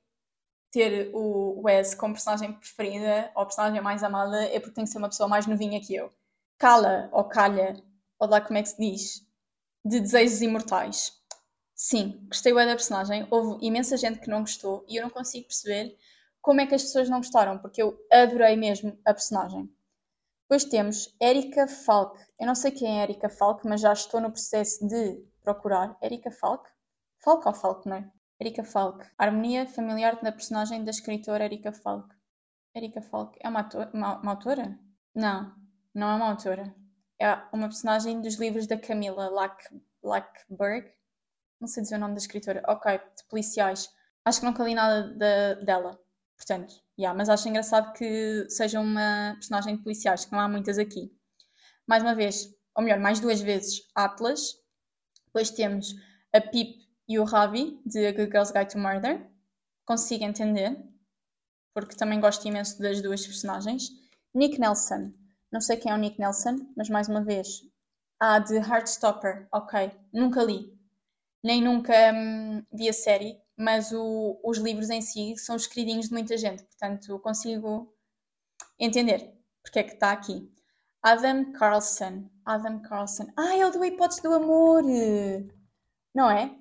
ter 0.74 1.10
o 1.14 1.62
Wes 1.62 1.94
como 1.94 2.14
personagem 2.14 2.52
preferida 2.52 3.30
ou 3.36 3.46
personagem 3.46 3.80
mais 3.80 4.02
amada 4.02 4.44
é 4.46 4.58
porque 4.58 4.74
tem 4.74 4.84
que 4.84 4.90
ser 4.90 4.98
uma 4.98 5.08
pessoa 5.08 5.28
mais 5.28 5.46
novinha 5.46 5.80
que 5.80 5.94
eu. 5.94 6.12
Cala 6.58 7.08
ou 7.12 7.22
calha, 7.24 7.80
ou 8.18 8.28
lá 8.28 8.40
como 8.40 8.58
é 8.58 8.62
que 8.62 8.70
se 8.70 8.76
diz, 8.78 9.22
de 9.84 10.00
Desejos 10.00 10.42
Imortais. 10.42 11.12
Sim, 11.76 12.26
gostei 12.26 12.52
bem 12.52 12.66
da 12.66 12.74
personagem. 12.74 13.24
Houve 13.30 13.64
imensa 13.64 13.96
gente 13.96 14.18
que 14.18 14.28
não 14.28 14.40
gostou 14.40 14.84
e 14.88 14.96
eu 14.96 15.02
não 15.04 15.10
consigo 15.10 15.46
perceber 15.46 15.96
como 16.42 16.60
é 16.60 16.66
que 16.66 16.74
as 16.74 16.82
pessoas 16.82 17.08
não 17.08 17.18
gostaram, 17.18 17.58
porque 17.58 17.80
eu 17.80 17.96
adorei 18.12 18.56
mesmo 18.56 18.98
a 19.04 19.14
personagem. 19.14 19.72
Depois 20.42 20.64
temos 20.64 21.14
Erika 21.20 21.68
Falk. 21.68 22.20
Eu 22.38 22.48
não 22.48 22.54
sei 22.56 22.72
quem 22.72 23.00
é 23.00 23.04
Erika 23.04 23.28
Falk, 23.28 23.64
mas 23.66 23.80
já 23.80 23.92
estou 23.92 24.20
no 24.20 24.30
processo 24.30 24.86
de 24.88 25.24
procurar. 25.40 25.96
Erika 26.02 26.32
Falk? 26.32 26.68
Falk 27.22 27.46
ou 27.46 27.54
Faulkner? 27.54 28.12
Erika 28.40 28.64
Falk. 28.64 29.06
Harmonia 29.18 29.66
familiar 29.66 30.20
da 30.22 30.32
personagem 30.32 30.84
da 30.84 30.90
escritora 30.90 31.44
Erika 31.44 31.72
Falk. 31.72 32.14
Erika 32.74 33.00
Falk 33.00 33.38
é 33.40 33.48
uma, 33.48 33.68
uma, 33.92 34.20
uma, 34.20 34.32
autora? 34.32 34.78
Não, 35.14 35.54
não 35.94 36.10
é 36.10 36.14
uma 36.16 36.30
autora. 36.30 36.74
É 37.20 37.30
uma 37.52 37.68
personagem 37.68 38.20
dos 38.20 38.34
livros 38.34 38.66
da 38.66 38.76
Camila 38.76 39.28
Lack, 39.30 39.64
Lackberg. 40.02 40.92
Não 41.60 41.68
sei 41.68 41.84
dizer 41.84 41.96
o 41.96 42.00
nome 42.00 42.14
da 42.14 42.18
escritora. 42.18 42.62
Ok, 42.66 42.92
de 42.92 43.24
policiais. 43.28 43.88
Acho 44.24 44.40
que 44.40 44.46
nunca 44.46 44.64
li 44.64 44.74
nada 44.74 45.02
de, 45.14 45.64
dela. 45.64 45.98
Portanto, 46.36 46.74
yeah, 46.98 47.16
mas 47.16 47.28
acho 47.28 47.48
engraçado 47.48 47.92
que 47.92 48.46
seja 48.48 48.80
uma 48.80 49.34
personagem 49.34 49.76
de 49.76 49.82
policiais, 49.82 50.24
que 50.24 50.32
não 50.32 50.40
há 50.40 50.48
muitas 50.48 50.78
aqui. 50.78 51.16
Mais 51.86 52.02
uma 52.02 52.14
vez, 52.14 52.48
ou 52.74 52.82
melhor, 52.82 52.98
mais 52.98 53.20
duas 53.20 53.40
vezes, 53.40 53.82
Atlas. 53.94 54.58
Depois 55.26 55.50
temos 55.50 55.94
a 56.32 56.40
Pip 56.40 56.83
e 57.08 57.18
o 57.18 57.24
Ravi, 57.24 57.80
de 57.84 58.06
A 58.06 58.12
Good 58.12 58.30
Girl's 58.30 58.50
Guide 58.50 58.72
to 58.72 58.78
Murder. 58.78 59.30
Consigo 59.84 60.24
entender, 60.24 60.76
porque 61.74 61.96
também 61.96 62.20
gosto 62.20 62.46
imenso 62.46 62.80
das 62.80 63.02
duas 63.02 63.26
personagens. 63.26 63.90
Nick 64.34 64.58
Nelson. 64.58 65.12
Não 65.52 65.60
sei 65.60 65.76
quem 65.76 65.92
é 65.92 65.94
o 65.94 65.98
Nick 65.98 66.18
Nelson, 66.18 66.56
mas 66.76 66.88
mais 66.88 67.08
uma 67.08 67.22
vez. 67.22 67.62
Ah, 68.18 68.38
de 68.38 68.56
Heartstopper. 68.56 69.46
Ok. 69.52 69.90
Nunca 70.12 70.42
li. 70.42 70.72
Nem 71.42 71.62
nunca 71.62 71.92
hum, 72.14 72.64
vi 72.72 72.88
a 72.88 72.92
série, 72.92 73.38
mas 73.56 73.92
o, 73.92 74.40
os 74.42 74.58
livros 74.58 74.88
em 74.90 75.02
si 75.02 75.36
são 75.36 75.56
os 75.56 75.66
queridinhos 75.66 76.06
de 76.06 76.12
muita 76.12 76.36
gente. 76.36 76.64
Portanto, 76.64 77.18
consigo 77.18 77.94
entender 78.78 79.34
porque 79.62 79.78
é 79.78 79.82
que 79.82 79.94
está 79.94 80.12
aqui. 80.12 80.50
Adam 81.02 81.52
Carlson. 81.52 82.30
Adam 82.44 82.80
Carlson. 82.80 83.26
Ah, 83.36 83.56
é 83.56 83.66
o 83.66 83.70
do 83.70 83.84
Hipótese 83.84 84.22
do 84.22 84.32
Amor! 84.32 84.82
Não 86.14 86.30
é? 86.30 86.56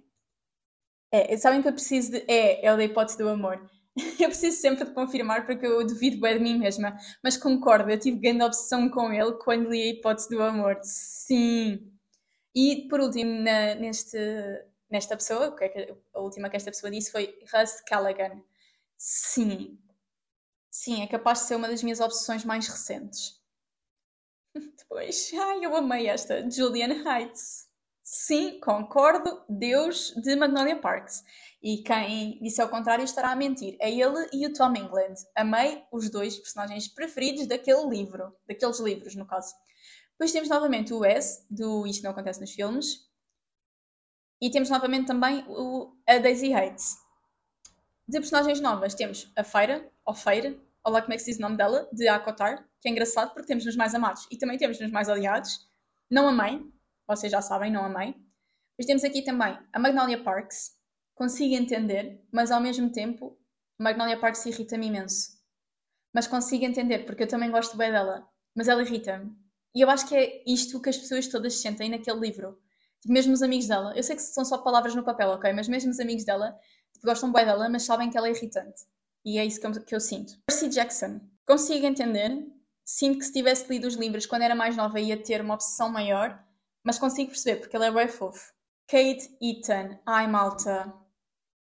É, 1.14 1.38
sabem 1.38 1.62
que 1.62 1.68
eu 1.68 1.74
preciso 1.74 2.12
de. 2.12 2.26
É, 2.28 2.66
é 2.66 2.76
da 2.76 2.84
hipótese 2.84 3.18
do 3.20 3.30
amor. 3.30 3.70
Eu 4.20 4.30
preciso 4.30 4.60
sempre 4.60 4.86
de 4.86 4.92
confirmar 4.92 5.46
porque 5.46 5.68
eu 5.68 5.86
duvido 5.86 6.20
bem 6.20 6.40
de 6.40 6.44
mim 6.44 6.58
mesma. 6.58 6.98
Mas 7.24 7.38
concordo, 7.38 7.92
eu 7.92 8.00
tive 8.00 8.18
grande 8.18 8.44
obsessão 8.44 8.90
com 8.90 9.14
ele 9.14 9.34
quando 9.34 9.70
li 9.70 9.84
a 9.84 9.88
hipótese 9.92 10.30
do 10.30 10.42
amor. 10.42 10.80
Sim. 10.82 11.92
E 12.56 12.88
por 12.90 13.00
último, 13.02 13.32
na, 13.44 13.76
neste, 13.76 14.18
nesta 14.90 15.16
pessoa, 15.16 15.56
é 15.62 15.96
a 16.14 16.20
última 16.22 16.50
que 16.50 16.56
esta 16.58 16.72
pessoa 16.72 16.92
disse 16.92 17.12
foi 17.12 17.38
Russ 17.54 17.82
Callaghan. 17.88 18.42
Sim. 18.98 19.78
Sim, 20.72 21.04
é 21.04 21.08
capaz 21.08 21.42
de 21.42 21.48
ser 21.48 21.56
uma 21.56 21.70
das 21.70 21.84
minhas 21.84 22.00
obsessões 22.00 22.44
mais 22.46 22.68
recentes. 22.68 23.40
Depois, 24.78 25.32
ai, 25.36 25.66
eu 25.66 25.76
amei 25.76 26.08
esta. 26.08 26.50
Julian 26.50 27.04
Heights. 27.06 27.68
Sim, 28.04 28.60
concordo, 28.60 29.46
Deus 29.48 30.14
de 30.22 30.36
Magnolia 30.36 30.78
Parks. 30.78 31.24
E 31.62 31.78
quem 31.78 32.38
disse 32.42 32.62
ao 32.62 32.68
contrário 32.68 33.06
estará 33.06 33.32
a 33.32 33.36
mentir. 33.36 33.78
É 33.80 33.90
ele 33.90 34.28
e 34.34 34.46
o 34.46 34.52
Tom 34.52 34.74
England. 34.76 35.16
Amei 35.34 35.82
os 35.90 36.10
dois 36.10 36.38
personagens 36.38 36.90
preferidos 36.90 37.48
daquele 37.48 37.88
livro, 37.88 38.36
daqueles 38.46 38.80
livros, 38.82 39.16
no 39.16 39.26
caso. 39.26 39.56
Depois 40.12 40.34
temos 40.34 40.50
novamente 40.50 40.94
o 40.94 41.00
Wes, 41.00 41.46
do 41.50 41.88
Isto 41.88 42.04
Não 42.04 42.12
Acontece 42.12 42.42
nos 42.42 42.52
Filmes. 42.52 43.10
E 44.42 44.52
temos 44.52 44.70
novamente 44.70 45.08
também 45.08 45.46
o, 45.48 45.96
a 46.06 46.18
Daisy 46.18 46.54
Hates. 46.54 46.98
De 48.06 48.20
personagens 48.20 48.60
novas 48.60 48.94
temos 48.94 49.32
a 49.38 49.46
Feira, 49.46 49.90
ou 50.06 50.14
Feira, 50.14 50.60
ou 50.84 50.92
lá 50.92 51.02
como 51.02 51.14
é 51.14 51.16
que 51.16 51.24
se 51.24 51.32
diz 51.32 51.40
o 51.40 51.42
nome 51.42 51.56
dela, 51.56 51.88
de 51.94 52.06
Akotar, 52.10 52.68
que 52.82 52.90
é 52.90 52.92
engraçado 52.92 53.34
porque 53.34 53.48
temos 53.48 53.66
nos 53.66 53.78
mais 53.78 53.96
amados 53.96 54.28
e 54.30 54.38
também 54.38 54.58
temos 54.58 54.78
nos 54.78 54.92
mais 54.92 55.08
odiados. 55.08 55.66
Não 56.12 56.28
amei, 56.28 56.62
vocês 57.08 57.32
já 57.32 57.42
sabem, 57.42 57.72
não 57.72 57.86
amei. 57.86 58.16
Mas 58.78 58.88
temos 58.88 59.04
aqui 59.04 59.22
também 59.22 59.58
a 59.72 59.80
Magnolia 59.80 60.24
Parks, 60.24 60.72
consigo 61.16 61.56
entender, 61.56 62.22
mas 62.32 62.52
ao 62.52 62.62
mesmo 62.62 62.92
tempo, 62.92 63.38
Magnolia 63.78 64.20
Parks 64.20 64.46
irrita-me 64.46 64.88
imenso. 64.88 65.32
Mas 66.14 66.28
consigo 66.28 66.66
entender, 66.66 67.06
porque 67.06 67.24
eu 67.24 67.28
também 67.28 67.52
gosto 67.52 67.76
bem 67.78 67.92
dela, 67.92 68.28
mas 68.56 68.68
ela 68.68 68.82
irrita-me. 68.82 69.36
E 69.76 69.82
eu 69.82 69.90
acho 69.90 70.08
que 70.08 70.16
é 70.16 70.44
isto 70.46 70.80
que 70.80 70.90
as 70.90 70.98
pessoas 70.98 71.28
todas 71.28 71.60
sentem 71.60 71.90
naquele 71.90 72.20
livro. 72.20 72.60
Tipo, 73.02 73.14
mesmo 73.14 73.34
os 73.34 73.42
amigos 73.42 73.68
dela, 73.68 73.94
eu 73.96 74.04
sei 74.04 74.16
que 74.16 74.22
são 74.22 74.46
só 74.46 74.60
palavras 74.60 74.94
no 74.96 75.04
papel, 75.04 75.30
ok? 75.30 75.52
Mas 75.54 75.68
mesmo 75.68 75.92
os 75.92 76.00
amigos 76.00 76.24
dela 76.24 76.58
tipo, 76.94 77.06
gostam 77.06 77.32
bem 77.32 77.46
dela, 77.46 77.68
mas 77.68 77.84
sabem 77.84 78.10
que 78.10 78.18
ela 78.18 78.28
é 78.28 78.32
irritante. 78.32 78.84
E 79.26 79.40
é 79.40 79.46
isso 79.46 79.60
que 79.60 79.68
eu, 79.68 79.72
que 79.84 79.96
eu 79.96 80.00
sinto. 80.00 80.38
Percy 80.46 80.70
Jackson, 80.70 81.20
consigo 81.46 81.86
entender. 81.86 82.46
Sinto 82.86 83.20
que 83.20 83.26
se 83.26 83.34
tivesse 83.34 83.68
lido 83.70 83.88
os 83.88 83.96
livros 83.96 84.26
quando 84.26 84.42
era 84.44 84.54
mais 84.54 84.76
nova 84.76 85.00
ia 85.00 85.18
ter 85.18 85.42
uma 85.42 85.54
obsessão 85.54 85.90
maior, 85.90 86.38
mas 86.84 87.00
consigo 87.00 87.30
perceber 87.32 87.60
porque 87.62 87.76
ele 87.76 87.86
é 87.86 87.92
bem 87.92 88.08
fofo. 88.08 88.54
Kate 88.88 89.36
Eaton, 89.42 90.00
ai 90.06 90.28
malta. 90.28 90.94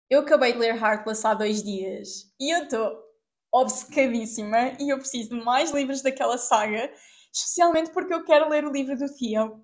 Eu 0.09 0.21
acabei 0.21 0.53
de 0.53 0.59
ler 0.59 0.75
Heartless 0.75 1.25
há 1.25 1.33
dois 1.33 1.61
dias 1.63 2.31
e 2.39 2.55
eu 2.55 2.63
estou 2.63 3.03
obcecadíssima 3.51 4.77
e 4.79 4.89
eu 4.89 4.97
preciso 4.97 5.29
de 5.29 5.43
mais 5.43 5.71
livros 5.71 6.01
daquela 6.01 6.37
saga, 6.37 6.91
especialmente 7.33 7.91
porque 7.91 8.13
eu 8.13 8.23
quero 8.23 8.49
ler 8.49 8.65
o 8.65 8.71
livro 8.71 8.97
do 8.97 9.13
Theo. 9.13 9.61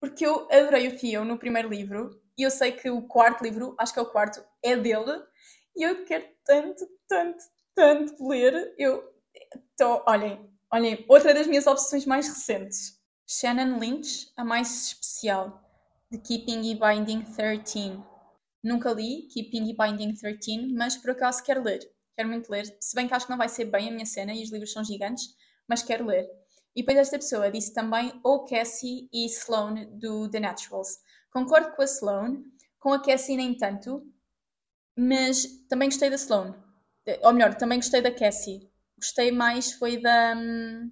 Porque 0.00 0.26
eu 0.26 0.48
adorei 0.50 0.88
o 0.88 0.98
Theo 0.98 1.24
no 1.24 1.38
primeiro 1.38 1.68
livro 1.68 2.20
e 2.36 2.42
eu 2.42 2.50
sei 2.50 2.72
que 2.72 2.90
o 2.90 3.02
quarto 3.02 3.42
livro, 3.42 3.74
acho 3.78 3.92
que 3.92 3.98
é 3.98 4.02
o 4.02 4.10
quarto, 4.10 4.44
é 4.62 4.76
dele 4.76 5.22
E 5.76 5.82
eu 5.82 6.04
quero 6.04 6.26
tanto, 6.44 6.86
tanto, 7.08 7.42
tanto 7.74 8.28
ler. 8.28 8.74
Eu 8.78 9.02
estou, 9.70 10.02
olhem, 10.06 10.50
olhem, 10.72 11.04
outra 11.08 11.34
das 11.34 11.46
minhas 11.46 11.66
obsessões 11.66 12.06
mais 12.06 12.28
recentes. 12.28 13.01
Shannon 13.26 13.78
Lynch, 13.78 14.30
a 14.36 14.44
mais 14.44 14.86
especial, 14.86 15.60
de 16.10 16.18
Keeping 16.18 16.70
e 16.70 16.74
Binding 16.74 17.22
13. 17.22 18.02
Nunca 18.62 18.92
li 18.92 19.28
Keeping 19.28 19.68
e 19.68 19.76
Binding 19.76 20.14
13, 20.14 20.74
mas 20.74 20.96
por 20.96 21.10
acaso 21.10 21.42
quero 21.42 21.62
ler. 21.62 21.80
Quero 22.14 22.28
muito 22.28 22.50
ler, 22.50 22.66
se 22.78 22.94
bem 22.94 23.08
que 23.08 23.14
acho 23.14 23.26
que 23.26 23.30
não 23.30 23.38
vai 23.38 23.48
ser 23.48 23.64
bem 23.64 23.88
a 23.88 23.92
minha 23.92 24.04
cena 24.04 24.34
e 24.34 24.42
os 24.42 24.52
livros 24.52 24.72
são 24.72 24.84
gigantes, 24.84 25.34
mas 25.66 25.82
quero 25.82 26.04
ler. 26.04 26.28
E 26.74 26.82
depois 26.82 26.98
esta 26.98 27.18
pessoa 27.18 27.50
disse 27.50 27.72
também 27.72 28.12
O 28.22 28.44
Cassie 28.44 29.08
e 29.12 29.26
Sloane 29.26 29.86
do 29.98 30.30
The 30.30 30.40
Naturals. 30.40 30.98
Concordo 31.30 31.74
com 31.74 31.82
a 31.82 31.86
Sloane, 31.86 32.44
com 32.78 32.92
a 32.92 33.02
Cassie 33.02 33.36
nem 33.36 33.56
tanto, 33.56 34.06
mas 34.96 35.46
também 35.68 35.88
gostei 35.88 36.10
da 36.10 36.16
Sloane. 36.16 36.54
Ou 37.22 37.32
melhor, 37.32 37.54
também 37.54 37.78
gostei 37.78 38.02
da 38.02 38.12
Cassie. 38.14 38.70
Gostei 38.96 39.32
mais 39.32 39.72
foi 39.72 40.00
da, 40.00 40.34
hum, 40.36 40.90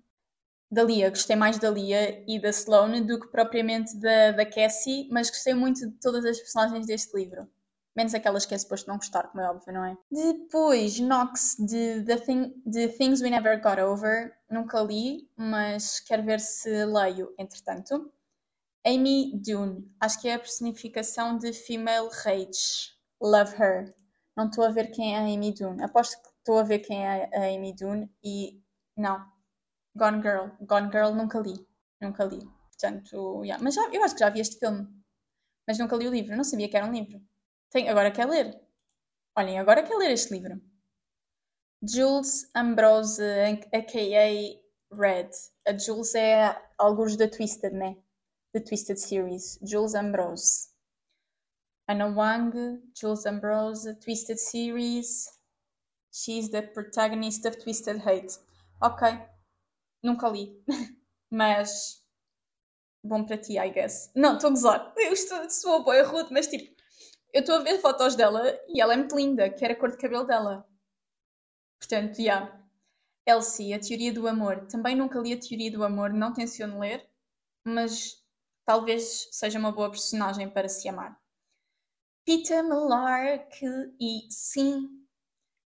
da 0.70 0.83
Lia, 0.83 1.11
gostei 1.11 1.35
mais 1.35 1.59
da 1.59 1.68
Lia 1.68 2.22
e 2.28 2.40
da 2.40 2.50
Sloane 2.50 3.00
do 3.00 3.18
que 3.18 3.28
propriamente 3.28 3.96
da, 3.96 4.33
da 4.33 4.46
Cassie, 4.46 5.09
mas 5.11 5.28
gostei 5.28 5.52
muito 5.52 5.88
de 5.88 5.98
todas 6.00 6.24
as 6.24 6.38
personagens 6.38 6.87
deste 6.87 7.16
livro. 7.16 7.48
Menos 7.96 8.14
aquelas 8.14 8.46
que 8.46 8.54
é 8.54 8.59
suposto 8.59 8.88
não 8.88 8.96
gostar, 8.96 9.24
como 9.24 9.42
é 9.42 9.50
óbvio, 9.50 9.74
não 9.74 9.85
é? 9.85 9.96
Depois, 10.11 11.00
Nox, 11.00 11.56
de 11.59 12.04
The, 12.04 12.16
Thing, 12.18 12.62
The 12.70 12.88
Things 12.88 13.20
We 13.20 13.30
Never 13.30 13.61
Got 13.61 13.80
Over, 13.80 14.33
nunca 14.48 14.80
li, 14.80 15.28
mas 15.37 15.98
quero 15.98 16.22
ver 16.22 16.38
se 16.38 16.85
leio, 16.87 17.35
entretanto. 17.37 18.12
Amy 18.87 19.33
Dune, 19.44 19.92
acho 20.00 20.20
que 20.20 20.28
é 20.28 20.35
a 20.35 20.38
personificação 20.38 21.37
de 21.37 21.52
Female 21.52 22.09
Rage. 22.24 22.94
Love 23.20 23.54
Her. 23.61 23.94
Não 24.37 24.46
estou 24.46 24.64
a 24.64 24.70
ver 24.70 24.90
quem 24.92 25.14
é 25.14 25.18
a 25.18 25.22
Amy 25.22 25.52
Dune. 25.52 25.83
Aposto 25.83 26.16
que 26.22 26.28
estou 26.38 26.59
a 26.59 26.62
ver 26.62 26.78
quem 26.78 27.04
é 27.04 27.28
a 27.35 27.54
Amy 27.54 27.74
Dune 27.74 28.11
e 28.24 28.62
não. 28.96 29.22
Gone 29.96 30.22
Girl. 30.22 30.50
Gone 30.61 30.90
Girl 30.90 31.14
nunca 31.14 31.40
li. 31.40 31.66
Nunca 32.00 32.24
li. 32.24 32.40
Portanto, 32.70 33.44
yeah. 33.44 33.62
mas 33.62 33.74
já, 33.74 33.83
eu 33.92 34.03
acho 34.03 34.14
que 34.14 34.20
já 34.20 34.31
vi 34.31 34.40
este 34.40 34.59
filme. 34.59 34.88
Mas 35.66 35.79
nunca 35.79 35.96
li 35.96 36.09
o 36.09 36.11
livro. 36.11 36.37
Não 36.37 36.44
sabia 36.44 36.68
que 36.68 36.76
era 36.76 36.87
um 36.87 36.92
livro. 36.92 37.20
Agora 37.88 38.11
quer 38.11 38.26
ler. 38.26 38.61
Olhem, 39.37 39.59
agora 39.59 39.83
quer 39.83 39.96
ler 39.96 40.11
este 40.11 40.33
livro. 40.33 40.61
Jules 41.83 42.50
Ambrose, 42.55 43.22
a.k.a. 43.72 44.61
Red. 44.92 45.31
A 45.66 45.79
Jules 45.79 46.14
é 46.14 46.61
alguns 46.76 47.16
da 47.16 47.29
Twisted, 47.29 47.72
né? 47.72 47.96
The 48.53 48.61
Twisted 48.61 48.98
Series. 48.98 49.59
Jules 49.62 49.94
Ambrose. 49.94 50.70
Anna 51.88 52.09
Wang, 52.09 52.53
Jules 52.94 53.24
Ambrose, 53.26 53.94
Twisted 54.00 54.38
Series. 54.38 55.29
She's 56.12 56.50
the 56.50 56.62
protagonist 56.62 57.46
of 57.46 57.57
Twisted 57.62 57.98
Hate. 57.98 58.38
Ok. 58.83 59.18
Nunca 60.02 60.28
li. 60.28 60.62
mas. 61.30 62.04
Bom 63.02 63.24
para 63.24 63.38
ti, 63.38 63.58
I 63.58 63.70
guess. 63.70 64.12
Não, 64.14 64.34
estou 64.34 64.48
a 64.48 64.50
gozar. 64.50 64.94
Eu 64.96 65.12
estou, 65.12 65.48
sou 65.50 65.84
boa 65.84 66.02
rude, 66.02 66.32
mas 66.32 66.46
tipo. 66.46 66.78
Eu 67.32 67.40
estou 67.40 67.56
a 67.56 67.60
ver 67.60 67.80
fotos 67.80 68.16
dela 68.16 68.42
e 68.68 68.80
ela 68.80 68.94
é 68.94 68.96
muito 68.96 69.16
linda. 69.16 69.50
Quero 69.50 69.72
a 69.72 69.76
cor 69.76 69.90
de 69.90 69.98
cabelo 69.98 70.24
dela. 70.24 70.66
Portanto, 71.78 72.16
já. 72.16 72.22
Yeah. 72.22 72.60
Elsie, 73.26 73.72
a 73.72 73.78
Teoria 73.78 74.12
do 74.12 74.26
Amor. 74.26 74.66
Também 74.66 74.96
nunca 74.96 75.18
li 75.18 75.32
a 75.32 75.38
Teoria 75.38 75.70
do 75.70 75.84
Amor, 75.84 76.12
não 76.12 76.32
tenciono 76.32 76.80
ler, 76.80 77.08
mas 77.64 78.24
talvez 78.64 79.28
seja 79.30 79.58
uma 79.58 79.72
boa 79.72 79.90
personagem 79.90 80.48
para 80.48 80.68
se 80.68 80.88
amar. 80.88 81.18
Peter 82.24 82.62
Malark 82.62 83.64
e 84.00 84.30
sim, 84.30 85.06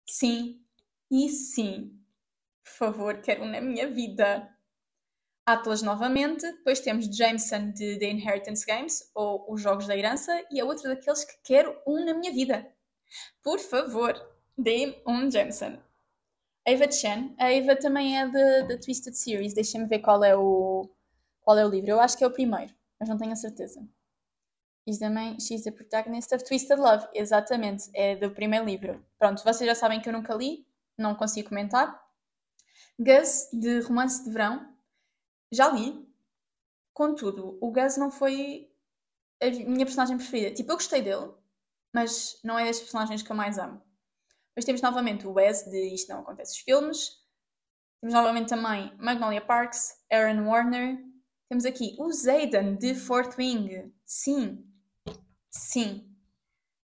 sim 0.07 0.63
e 1.11 1.29
sim. 1.29 1.99
Por 2.65 2.71
favor, 2.71 3.21
quero 3.21 3.43
um 3.43 3.51
na 3.51 3.61
minha 3.61 3.87
vida. 3.87 4.49
Atlas 5.45 5.83
novamente, 5.83 6.41
depois 6.41 6.79
temos 6.79 7.05
Jameson 7.05 7.69
de 7.69 7.99
The 7.99 8.09
Inheritance 8.09 8.65
Games, 8.65 9.11
ou 9.13 9.45
Os 9.53 9.61
Jogos 9.61 9.85
da 9.85 9.95
Herança, 9.95 10.43
e 10.51 10.59
é 10.59 10.65
outro 10.65 10.89
daqueles 10.89 11.23
que 11.23 11.37
quero 11.43 11.79
um 11.85 12.03
na 12.03 12.15
minha 12.15 12.33
vida. 12.33 12.67
Por 13.43 13.59
favor, 13.59 14.13
dê-me 14.57 14.99
um 15.05 15.29
Jameson. 15.29 15.77
Ava 16.67 16.91
Chen, 16.91 17.35
a 17.39 17.45
Ava 17.45 17.75
também 17.75 18.19
é 18.19 18.27
da 18.27 18.79
Twisted 18.79 19.13
Series, 19.13 19.53
deixem-me 19.53 19.85
ver 19.85 19.99
qual 19.99 20.23
é, 20.23 20.35
o, 20.35 20.89
qual 21.41 21.59
é 21.59 21.63
o 21.63 21.69
livro. 21.69 21.91
Eu 21.91 21.99
acho 21.99 22.17
que 22.17 22.23
é 22.23 22.27
o 22.27 22.33
primeiro, 22.33 22.73
mas 22.99 23.07
não 23.07 23.17
tenho 23.17 23.31
a 23.31 23.35
certeza. 23.35 23.87
She's 24.87 24.97
the, 24.97 25.09
main, 25.09 25.39
she's 25.39 25.63
the 25.63 25.71
protagonist 25.71 26.33
of 26.33 26.43
Twisted 26.43 26.79
Love, 26.79 27.07
exatamente, 27.13 27.91
é 27.93 28.15
do 28.15 28.31
primeiro 28.31 28.65
livro. 28.65 29.05
Pronto, 29.19 29.43
vocês 29.43 29.67
já 29.67 29.75
sabem 29.75 30.01
que 30.01 30.09
eu 30.09 30.13
nunca 30.13 30.33
li, 30.33 30.65
não 30.97 31.13
consigo 31.13 31.49
comentar. 31.49 32.03
Gus, 32.99 33.49
de 33.51 33.79
Romance 33.81 34.23
de 34.23 34.31
Verão, 34.31 34.73
já 35.51 35.69
li. 35.69 36.05
Contudo, 36.93 37.57
o 37.61 37.71
Gus 37.71 37.97
não 37.97 38.09
foi 38.09 38.71
a 39.41 39.49
minha 39.49 39.85
personagem 39.85 40.17
preferida. 40.17 40.55
Tipo, 40.55 40.71
eu 40.71 40.75
gostei 40.75 41.01
dele, 41.01 41.31
mas 41.93 42.39
não 42.43 42.57
é 42.57 42.65
das 42.65 42.79
personagens 42.79 43.21
que 43.21 43.31
eu 43.31 43.35
mais 43.35 43.57
amo. 43.57 43.81
Depois 44.49 44.65
temos 44.65 44.81
novamente 44.81 45.27
o 45.27 45.33
Wes, 45.33 45.63
de 45.69 45.93
Isto 45.93 46.13
Não 46.13 46.21
Acontece 46.21 46.53
nos 46.53 46.61
Filmes. 46.61 47.09
Temos 47.99 48.13
novamente 48.13 48.49
também 48.49 48.95
Magnolia 48.97 49.41
Parks, 49.41 49.97
Aaron 50.09 50.47
Warner. 50.47 50.97
Temos 51.49 51.65
aqui 51.65 51.95
o 51.99 52.11
Zayden, 52.11 52.77
de 52.77 52.95
Fourth 52.95 53.37
Wing. 53.37 53.93
Sim, 54.05 54.65
sim. 55.51 56.09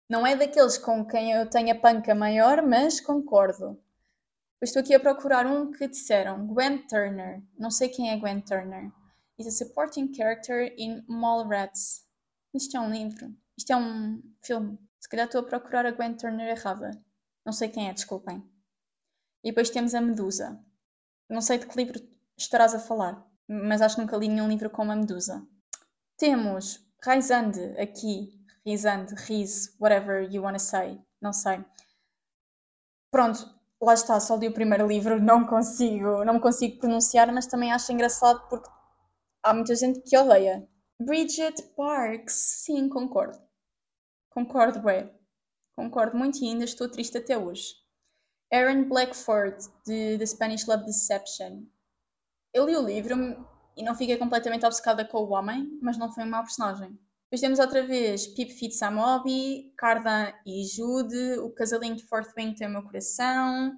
Não 0.09 0.25
é 0.25 0.35
daqueles 0.37 0.77
com 0.77 1.05
quem 1.05 1.33
eu 1.33 1.49
tenho 1.49 1.73
a 1.73 1.79
panca 1.79 2.15
maior, 2.15 2.65
mas 2.65 3.01
concordo. 3.01 3.77
Estou 4.65 4.81
aqui 4.81 4.95
a 4.95 4.99
procurar 4.99 5.45
um 5.45 5.71
que 5.71 5.87
disseram 5.87 6.47
Gwen 6.47 6.87
Turner. 6.87 7.43
Não 7.57 7.69
sei 7.69 7.89
quem 7.89 8.09
é 8.09 8.17
Gwen 8.17 8.41
Turner. 8.41 8.91
Is 9.37 9.47
a 9.47 9.51
supporting 9.51 10.11
character 10.13 10.73
in 10.77 11.03
Mallrats. 11.07 12.07
Isto 12.53 12.77
é 12.77 12.79
um 12.79 12.91
livro. 12.91 13.35
Isto 13.55 13.73
é 13.73 13.77
um 13.77 14.21
filme. 14.43 14.79
Se 14.99 15.07
calhar 15.07 15.27
estou 15.27 15.41
a 15.41 15.45
procurar 15.45 15.85
a 15.85 15.91
Gwen 15.91 16.15
Turner 16.15 16.49
errada. 16.49 16.91
Não 17.45 17.53
sei 17.53 17.69
quem 17.69 17.87
é, 17.87 17.93
desculpem. 17.93 18.43
E 19.43 19.51
depois 19.51 19.69
temos 19.69 19.93
a 19.93 20.01
Medusa. 20.01 20.59
Não 21.29 21.41
sei 21.41 21.59
de 21.59 21.67
que 21.67 21.77
livro 21.77 21.99
estarás 22.37 22.73
a 22.73 22.79
falar, 22.79 23.25
mas 23.47 23.81
acho 23.81 23.95
que 23.95 24.01
nunca 24.01 24.17
li 24.17 24.27
nenhum 24.27 24.47
livro 24.47 24.69
com 24.69 24.83
uma 24.83 24.95
Medusa. 24.95 25.45
Temos 26.17 26.83
Raizande 27.03 27.61
aqui, 27.79 28.43
Rizande, 28.65 29.13
Riz, 29.15 29.75
whatever 29.79 30.23
you 30.33 30.41
wanna 30.43 30.59
say, 30.59 30.99
não 31.21 31.31
sei. 31.31 31.63
Pronto, 33.11 33.56
lá 33.81 33.93
está, 33.93 34.19
só 34.19 34.35
li 34.35 34.47
o 34.47 34.53
primeiro 34.53 34.87
livro, 34.87 35.21
não 35.21 35.45
consigo, 35.45 36.23
não 36.25 36.35
me 36.35 36.39
consigo 36.39 36.79
pronunciar, 36.79 37.31
mas 37.31 37.47
também 37.47 37.71
acho 37.71 37.91
engraçado 37.91 38.47
porque 38.49 38.69
há 39.43 39.53
muita 39.53 39.75
gente 39.75 40.01
que 40.01 40.17
odeia. 40.17 40.67
Bridget 40.99 41.61
Parks, 41.75 42.33
sim, 42.65 42.89
concordo. 42.89 43.37
Concordo, 44.29 44.85
ué. 44.85 45.13
Concordo 45.75 46.17
muito 46.17 46.43
e 46.43 46.47
ainda 46.47 46.63
estou 46.63 46.89
triste 46.89 47.17
até 47.17 47.37
hoje. 47.37 47.75
Aaron 48.51 48.85
Blackford, 48.85 49.57
de 49.85 50.17
The 50.17 50.25
Spanish 50.25 50.65
Love 50.65 50.85
Deception. 50.85 51.65
Eu 52.53 52.65
li 52.65 52.75
o 52.75 52.81
livro 52.81 53.15
e 53.75 53.83
não 53.83 53.93
fiquei 53.93 54.17
completamente 54.17 54.65
obcecada 54.65 55.05
com 55.05 55.19
o 55.19 55.29
homem, 55.31 55.77
mas 55.81 55.97
não 55.97 56.11
foi 56.11 56.23
um 56.23 56.29
mau 56.29 56.41
personagem. 56.41 56.97
Depois 57.29 57.41
temos 57.41 57.59
outra 57.59 57.85
vez 57.85 58.25
Pip 58.25 58.53
Fit 58.53 58.73
Samobi, 58.73 59.73
Cardan 59.77 60.31
e 60.45 60.63
Jude, 60.63 61.39
o 61.39 61.49
casalinho 61.53 61.97
de 61.97 62.05
Fourth 62.05 62.31
Wing 62.37 62.55
tem 62.55 62.67
o 62.67 62.71
meu 62.71 62.83
coração, 62.83 63.77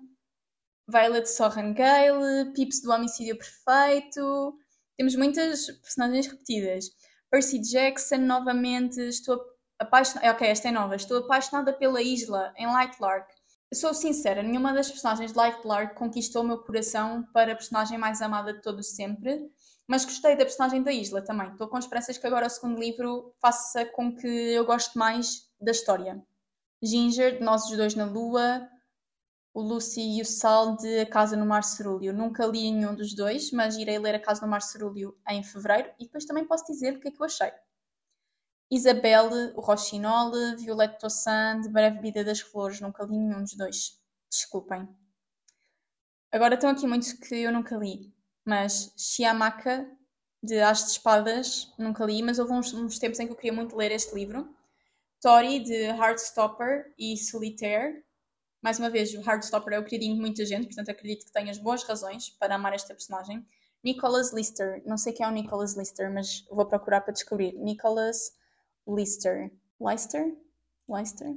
Violet 0.87 1.27
Sorrengale, 1.27 2.53
Pips 2.53 2.81
do 2.83 2.91
Homicídio 2.91 3.37
Perfeito. 3.37 4.55
Temos 4.95 5.15
muitas 5.15 5.65
personagens 5.65 6.27
repetidas. 6.27 6.85
Percy 7.31 7.59
Jackson, 7.59 8.17
novamente, 8.17 8.99
estou 9.01 9.39
apaixonada. 9.79 10.31
Ok, 10.31 10.47
esta 10.47 10.69
é 10.69 10.71
nova. 10.71 10.95
Estou 10.95 11.17
apaixonada 11.17 11.73
pela 11.73 12.01
Isla 12.01 12.53
em 12.55 12.67
Lightlark. 12.67 13.27
Sou 13.73 13.93
sincera, 13.93 14.43
nenhuma 14.43 14.73
das 14.73 14.89
personagens 14.89 15.31
de 15.31 15.37
Lightlark 15.37 15.95
conquistou 15.95 16.43
o 16.43 16.47
meu 16.47 16.57
coração 16.57 17.23
para 17.33 17.53
a 17.53 17.55
personagem 17.55 17.97
mais 17.97 18.21
amada 18.21 18.53
de 18.53 18.61
todos 18.61 18.95
sempre. 18.95 19.39
Mas 19.89 20.05
gostei 20.05 20.35
da 20.35 20.45
personagem 20.45 20.83
da 20.83 20.91
Isla 20.91 21.19
também. 21.19 21.49
Estou 21.49 21.67
com 21.67 21.79
esperanças 21.79 22.15
que 22.15 22.27
agora 22.27 22.45
o 22.45 22.49
segundo 22.49 22.79
livro 22.79 23.33
faça 23.41 23.83
com 23.87 24.15
que 24.15 24.27
eu 24.27 24.63
goste 24.63 24.95
mais 24.95 25.51
da 25.59 25.71
história. 25.71 26.23
Ginger, 26.79 27.39
de 27.39 27.43
Nós 27.43 27.65
os 27.65 27.75
Dois 27.75 27.95
na 27.95 28.05
Lua, 28.05 28.69
o 29.51 29.63
Lucy 29.63 30.17
e 30.17 30.21
o 30.21 30.25
Sal 30.25 30.77
de 30.77 30.99
A 30.99 31.09
Casa 31.09 31.35
no 31.35 31.43
Mar 31.43 31.63
Cerúleo. 31.63 32.13
Nunca 32.13 32.45
li 32.45 32.71
nenhum 32.71 32.93
dos 32.93 33.15
dois, 33.15 33.51
mas 33.51 33.77
irei 33.77 33.97
ler 33.97 34.13
A 34.13 34.19
Casa 34.19 34.43
no 34.43 34.47
Mar 34.47 34.61
Cerúleo 34.61 35.17
em 35.27 35.43
fevereiro 35.43 35.91
e 35.99 36.05
depois 36.05 36.23
também 36.23 36.45
posso 36.45 36.65
dizer 36.65 36.95
o 36.95 36.99
que 36.99 37.07
é 37.07 37.11
que 37.11 37.19
eu 37.19 37.25
achei. 37.25 37.51
Isabelle, 38.69 39.53
o 39.55 39.59
Rochinol, 39.59 40.55
Violette 40.55 40.99
Tossan, 40.99 41.61
de 41.61 41.69
Breve 41.69 41.99
Vida 41.99 42.23
das 42.23 42.41
Flores, 42.41 42.79
nunca 42.79 43.03
li 43.05 43.17
nenhum 43.17 43.41
dos 43.41 43.57
dois. 43.57 43.99
Desculpem. 44.29 44.87
Agora 46.31 46.53
estão 46.53 46.69
aqui 46.69 46.85
muitos 46.85 47.11
que 47.13 47.33
eu 47.33 47.51
nunca 47.51 47.75
li, 47.75 48.13
mas 48.45 48.93
Chiamaka, 48.97 49.89
de 50.41 50.59
As 50.59 50.85
de 50.85 50.91
Espadas, 50.91 51.71
nunca 51.77 52.05
li, 52.05 52.21
mas 52.23 52.39
houve 52.39 52.53
uns, 52.53 52.73
uns, 52.73 52.97
tempos 52.97 53.19
em 53.19 53.27
que 53.27 53.33
eu 53.33 53.35
queria 53.35 53.53
muito 53.53 53.75
ler 53.75 53.91
este 53.91 54.15
livro. 54.15 54.47
Tori, 55.21 55.59
de 55.59 55.73
Heartstopper 55.73 56.93
e 56.97 57.17
Solitaire. 57.17 58.03
Mais 58.61 58.79
uma 58.79 58.89
vez, 58.89 59.13
o 59.13 59.21
Heartstopper 59.21 59.73
é 59.73 59.79
o 59.79 59.83
queridinho 59.83 60.15
de 60.15 60.21
muita 60.21 60.45
gente, 60.45 60.67
portanto 60.67 60.89
acredito 60.89 61.25
que 61.25 61.31
tenhas 61.31 61.57
boas 61.57 61.83
razões 61.83 62.29
para 62.29 62.55
amar 62.55 62.73
esta 62.73 62.93
personagem. 62.93 63.45
Nicholas 63.83 64.33
Lister, 64.33 64.81
não 64.85 64.97
sei 64.97 65.13
quem 65.13 65.25
é 65.25 65.29
o 65.29 65.31
Nicholas 65.31 65.75
Lister, 65.75 66.11
mas 66.11 66.45
vou 66.49 66.65
procurar 66.65 67.01
para 67.01 67.13
descobrir. 67.13 67.53
Nicholas 67.53 68.33
Lister. 68.87 69.51
Lister? 69.79 70.35
Lister? 70.89 71.35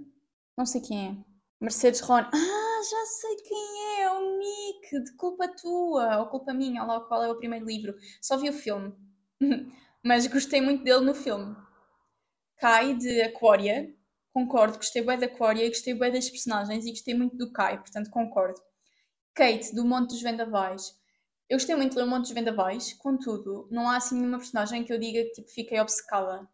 Não 0.57 0.67
sei 0.67 0.81
quem 0.81 1.09
é. 1.09 1.17
Mercedes 1.61 2.01
Ron. 2.01 2.25
Ah, 2.33 2.62
já 2.83 3.07
sei 3.07 3.37
quem 3.37 4.01
é, 4.01 4.11
o 4.11 4.39
Nick, 4.39 5.01
de 5.05 5.17
culpa 5.17 5.49
tua, 5.49 6.19
ou 6.19 6.27
culpa 6.27 6.53
minha, 6.53 6.85
lá 6.85 7.01
qual 7.01 7.23
é 7.23 7.31
o 7.31 7.37
primeiro 7.37 7.67
livro. 7.67 7.95
Só 8.21 8.37
vi 8.37 8.49
o 8.49 8.53
filme, 8.53 8.95
mas 10.03 10.27
gostei 10.27 10.61
muito 10.61 10.85
dele 10.85 11.05
no 11.05 11.15
filme. 11.15 11.57
Kai 12.57 12.95
de 12.95 13.23
Aquaria, 13.23 13.95
concordo, 14.33 14.77
gostei 14.77 15.03
bem 15.03 15.19
da 15.19 15.27
Aquaria, 15.27 15.69
gostei 15.69 15.95
bem 15.95 16.13
das 16.13 16.31
personagens 16.31 16.87
e 16.87 16.91
gostei 16.91 17.15
muito 17.15 17.37
do 17.37 17.53
Kai, 17.53 17.79
portanto 17.79 18.11
concordo. 18.11 18.61
Kate, 19.35 19.75
do 19.75 19.85
Monte 19.85 20.11
dos 20.11 20.23
Vendavais. 20.23 20.95
Eu 21.49 21.57
gostei 21.57 21.75
muito 21.75 21.93
de 21.93 21.99
ler 21.99 22.05
o 22.05 22.09
Monte 22.09 22.23
dos 22.23 22.33
Vendavais, 22.33 22.93
contudo, 22.95 23.69
não 23.71 23.89
há 23.89 23.97
assim 23.97 24.17
nenhuma 24.17 24.39
personagem 24.39 24.85
que 24.85 24.93
eu 24.93 24.99
diga 24.99 25.23
que 25.25 25.33
tipo, 25.33 25.51
fiquei 25.51 25.81
obcecada. 25.81 26.49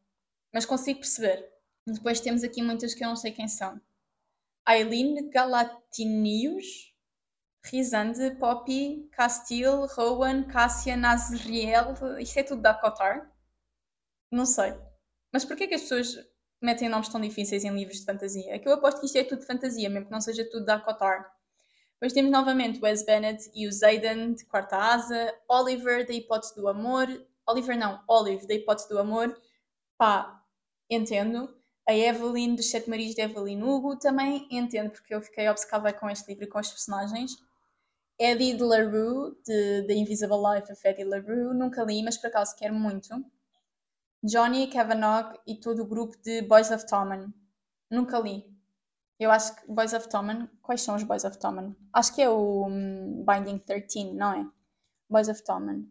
Mas 0.52 0.64
consigo 0.64 1.00
perceber. 1.00 1.48
Depois 1.86 2.20
temos 2.20 2.42
aqui 2.42 2.62
muitas 2.62 2.94
que 2.94 3.04
eu 3.04 3.08
não 3.08 3.16
sei 3.16 3.32
quem 3.32 3.48
são. 3.48 3.80
Aileen 4.68 5.30
Galatinius, 5.30 6.92
Rizande, 7.64 8.36
Poppy, 8.38 9.08
Castile, 9.12 9.86
Rowan, 9.96 10.44
Cássia, 10.44 10.94
Nazriel. 10.94 11.94
Isto 12.20 12.38
é 12.38 12.42
tudo 12.42 12.60
da 12.60 12.74
Cotar? 12.74 13.32
Não 14.30 14.44
sei. 14.44 14.74
Mas 15.32 15.46
porquê 15.46 15.66
que 15.66 15.74
as 15.74 15.80
pessoas 15.80 16.14
metem 16.60 16.86
nomes 16.86 17.08
tão 17.08 17.18
difíceis 17.18 17.64
em 17.64 17.74
livros 17.74 18.00
de 18.00 18.04
fantasia? 18.04 18.54
É 18.54 18.58
que 18.58 18.68
eu 18.68 18.74
aposto 18.74 19.00
que 19.00 19.06
isto 19.06 19.16
é 19.16 19.24
tudo 19.24 19.40
de 19.40 19.46
fantasia, 19.46 19.88
mesmo 19.88 20.04
que 20.04 20.12
não 20.12 20.20
seja 20.20 20.44
tudo 20.50 20.66
da 20.66 20.78
Cotar. 20.78 21.32
Depois 21.94 22.12
temos 22.12 22.30
novamente 22.30 22.78
Wes 22.78 23.06
Bennett 23.06 23.50
e 23.54 23.66
o 23.66 23.72
Zayden 23.72 24.34
de 24.34 24.44
Quarta 24.44 24.76
Asa, 24.76 25.34
Oliver 25.48 26.06
da 26.06 26.12
Hipótese 26.12 26.54
do 26.54 26.68
Amor, 26.68 27.06
Oliver 27.46 27.78
não, 27.78 28.04
Olive 28.06 28.46
da 28.46 28.52
Hipótese 28.52 28.90
do 28.90 28.98
Amor, 28.98 29.34
pá, 29.96 30.44
entendo. 30.90 31.57
A 31.88 31.94
Evelyn 31.94 32.54
dos 32.54 32.70
Sete 32.70 32.90
Marias 32.90 33.14
de 33.14 33.22
Evelyn 33.22 33.62
Hugo 33.62 33.96
também 33.96 34.46
entendo, 34.50 34.90
porque 34.90 35.14
eu 35.14 35.22
fiquei 35.22 35.48
obcecada 35.48 35.90
com 35.90 36.10
este 36.10 36.28
livro 36.28 36.44
e 36.44 36.46
com 36.46 36.58
os 36.58 36.68
personagens. 36.68 37.34
Eddie 38.18 38.54
de 38.54 38.62
LaRue, 38.62 39.34
de 39.46 39.84
The 39.86 39.94
Invisible 39.94 40.36
Life 40.36 40.70
of 40.70 40.86
Eddie 40.86 41.04
LaRue, 41.04 41.54
nunca 41.54 41.82
li, 41.84 42.02
mas 42.02 42.18
por 42.18 42.26
acaso 42.26 42.54
quero 42.56 42.74
muito. 42.74 43.24
Johnny 44.22 44.68
Kavanagh 44.68 45.34
e 45.46 45.54
todo 45.54 45.82
o 45.82 45.86
grupo 45.86 46.14
de 46.18 46.42
Boys 46.42 46.70
of 46.70 46.86
Tommen, 46.86 47.32
nunca 47.90 48.18
li. 48.18 48.44
Eu 49.18 49.30
acho 49.30 49.56
que 49.56 49.72
Boys 49.72 49.94
of 49.94 50.10
Tommen, 50.10 50.46
quais 50.60 50.82
são 50.82 50.94
os 50.94 51.04
Boys 51.04 51.24
of 51.24 51.38
Tommen? 51.38 51.74
Acho 51.92 52.14
que 52.14 52.20
é 52.20 52.28
o 52.28 52.66
um, 52.66 53.24
Binding 53.24 53.58
13, 53.58 54.12
não 54.12 54.32
é? 54.34 54.46
Boys 55.08 55.28
of 55.28 55.42
Tommen. 55.42 55.90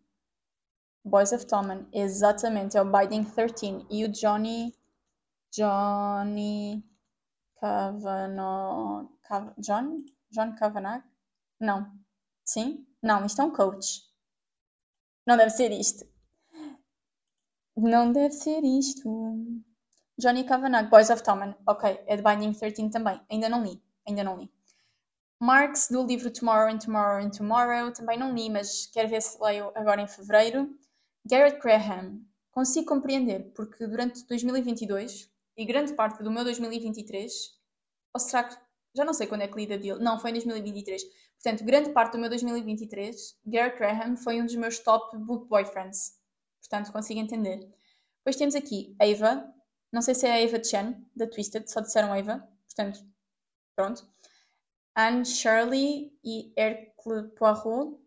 Boys 1.03 1.31
of 1.31 1.47
Tommen, 1.47 1.87
exatamente, 1.91 2.77
é 2.77 2.81
o 2.81 2.85
Binding 2.85 3.23
13. 3.23 3.85
E 3.89 4.05
o 4.05 4.09
Johnny. 4.09 4.75
Johnny. 5.57 6.83
Kavanagh. 7.59 9.09
Cav, 9.27 9.53
John? 9.57 10.05
John 10.29 10.55
Kavanagh? 10.55 11.03
Não. 11.59 11.91
Sim? 12.45 12.85
Não, 13.01 13.25
isto 13.25 13.41
é 13.41 13.45
um 13.45 13.51
coach. 13.51 14.03
Não 15.25 15.35
deve 15.35 15.49
ser 15.49 15.71
isto. 15.71 16.05
Não 17.75 18.11
deve 18.11 18.35
ser 18.35 18.63
isto. 18.63 19.09
Johnny 20.19 20.43
Kavanagh, 20.43 20.89
Boys 20.89 21.09
of 21.09 21.23
Tommen. 21.23 21.55
Ok, 21.67 22.03
é 22.05 22.15
de 22.15 22.21
Binding 22.21 22.53
13 22.53 22.91
também. 22.91 23.19
Ainda 23.29 23.49
não 23.49 23.63
li. 23.63 23.81
Ainda 24.07 24.23
não 24.23 24.37
li. 24.37 24.51
Marx, 25.39 25.87
do 25.89 26.05
livro 26.05 26.31
Tomorrow 26.31 26.71
and 26.71 26.79
Tomorrow 26.79 27.25
and 27.25 27.31
Tomorrow. 27.31 27.91
Também 27.91 28.17
não 28.17 28.33
li, 28.33 28.49
mas 28.49 28.85
quero 28.87 29.09
ver 29.09 29.21
se 29.23 29.41
leio 29.41 29.71
agora 29.75 30.01
em 30.01 30.07
fevereiro. 30.07 30.69
Garrett 31.25 31.59
Graham, 31.59 32.21
consigo 32.51 32.87
compreender, 32.87 33.51
porque 33.55 33.87
durante 33.87 34.25
2022 34.27 35.29
e 35.57 35.65
grande 35.65 35.93
parte 35.93 36.23
do 36.23 36.31
meu 36.31 36.43
2023, 36.43 37.33
ou 38.13 38.19
será 38.19 38.43
que 38.43 38.57
já 38.95 39.05
não 39.05 39.13
sei 39.13 39.27
quando 39.27 39.41
é 39.41 39.47
que 39.47 39.55
li 39.55 39.67
dele, 39.67 39.99
não, 39.99 40.19
foi 40.19 40.31
em 40.31 40.33
2023. 40.33 41.03
Portanto, 41.41 41.63
grande 41.63 41.91
parte 41.91 42.13
do 42.13 42.17
meu 42.17 42.29
2023, 42.29 43.37
Garrett 43.45 43.77
Graham 43.77 44.17
foi 44.17 44.41
um 44.41 44.45
dos 44.45 44.55
meus 44.55 44.79
top 44.79 45.15
book 45.17 45.47
boyfriends. 45.47 46.17
Portanto, 46.61 46.91
consigo 46.91 47.19
entender. 47.19 47.59
Depois 48.19 48.35
temos 48.35 48.55
aqui 48.55 48.95
Ava, 48.99 49.47
não 49.91 50.01
sei 50.01 50.15
se 50.15 50.25
é 50.25 50.41
a 50.41 50.45
Ava 50.45 50.63
Chen, 50.63 50.95
da 51.15 51.27
Twisted, 51.27 51.69
só 51.69 51.79
disseram 51.79 52.11
Ava, 52.11 52.39
portanto, 52.65 53.05
pronto. 53.75 54.07
Anne 54.95 55.23
Shirley 55.23 56.11
e 56.23 56.51
Hercule 56.57 57.29
Poirot, 57.35 57.99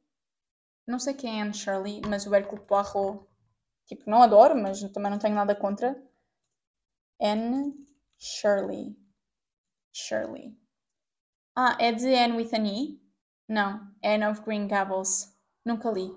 não 0.86 0.98
sei 0.98 1.14
quem 1.14 1.38
é 1.38 1.42
Anne 1.42 1.54
Shirley, 1.54 2.02
mas 2.08 2.26
o 2.26 2.34
Hercule 2.34 2.66
Poirot, 2.66 3.24
tipo, 3.86 4.10
não 4.10 4.22
adoro, 4.22 4.60
mas 4.60 4.80
também 4.90 5.10
não 5.10 5.20
tenho 5.20 5.36
nada 5.36 5.54
contra. 5.54 5.96
Anne 7.20 7.74
Shirley. 8.18 8.96
Shirley. 9.92 10.56
Ah, 11.54 11.76
é 11.78 11.92
de 11.92 12.14
Anne 12.14 12.36
with 12.36 12.54
an 12.54 12.66
E? 12.66 13.00
Não, 13.48 13.80
Anne 14.02 14.24
of 14.24 14.40
Green 14.42 14.66
Gables. 14.66 15.36
Nunca 15.64 15.90
li. 15.90 16.16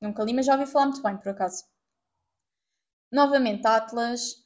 Nunca 0.00 0.24
li, 0.24 0.32
mas 0.32 0.46
já 0.46 0.54
ouvi 0.54 0.66
falar 0.70 0.86
muito 0.86 1.02
bem, 1.02 1.16
por 1.18 1.28
acaso. 1.28 1.64
Novamente, 3.12 3.66
Atlas. 3.66 4.42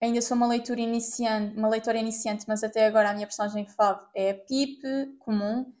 Ainda 0.00 0.20
sou 0.20 0.36
uma 0.36 0.46
leitura 0.46 0.80
iniciante, 0.80 1.56
uma 1.56 1.68
leitora 1.68 1.98
iniciante, 1.98 2.44
mas 2.46 2.62
até 2.62 2.86
agora 2.86 3.10
a 3.10 3.14
minha 3.14 3.26
personagem 3.26 3.66
fav 3.66 4.06
é 4.14 4.30
a 4.30 4.34
Pip, 4.34 4.82
comum. 5.18 5.72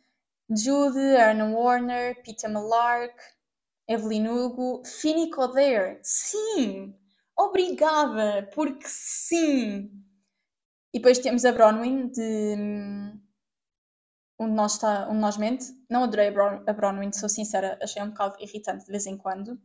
Jude, 0.50 0.98
Erna 0.98 1.44
Warner, 1.50 2.22
Peter 2.22 2.50
Malark, 2.50 3.14
Evelyn 3.86 4.26
Hugo, 4.26 4.82
Finny 4.84 5.30
Coder. 5.30 6.00
Sim! 6.02 6.94
Obrigada! 7.38 8.50
Porque 8.52 8.88
sim! 8.88 9.90
E 10.92 10.98
depois 10.98 11.18
temos 11.20 11.44
a 11.44 11.52
Bronwyn 11.52 12.08
de 12.08 12.56
hum, 12.58 13.20
onde 14.38 14.54
nós, 14.54 14.72
está, 14.74 15.08
onde 15.08 15.20
nós 15.20 15.36
mente. 15.36 15.66
Não 15.88 16.02
adorei 16.04 16.28
a 16.28 16.72
Bronwyn, 16.72 17.12
sou 17.12 17.28
sincera, 17.28 17.78
achei 17.80 18.02
um 18.02 18.10
bocado 18.10 18.36
irritante 18.42 18.84
de 18.84 18.90
vez 18.90 19.06
em 19.06 19.16
quando. 19.16 19.60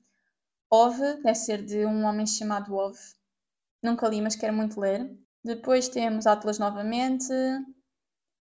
Ove, 0.70 1.16
deve 1.24 1.36
ser 1.36 1.64
de 1.64 1.86
um 1.86 2.04
homem 2.04 2.28
chamado 2.28 2.76
Ove. 2.76 3.00
Nunca 3.82 4.08
li, 4.08 4.22
mas 4.22 4.36
quero 4.36 4.54
muito 4.54 4.80
ler. 4.80 5.10
Depois 5.44 5.90
temos 5.90 6.28
Atlas 6.28 6.60
novamente. 6.60 7.34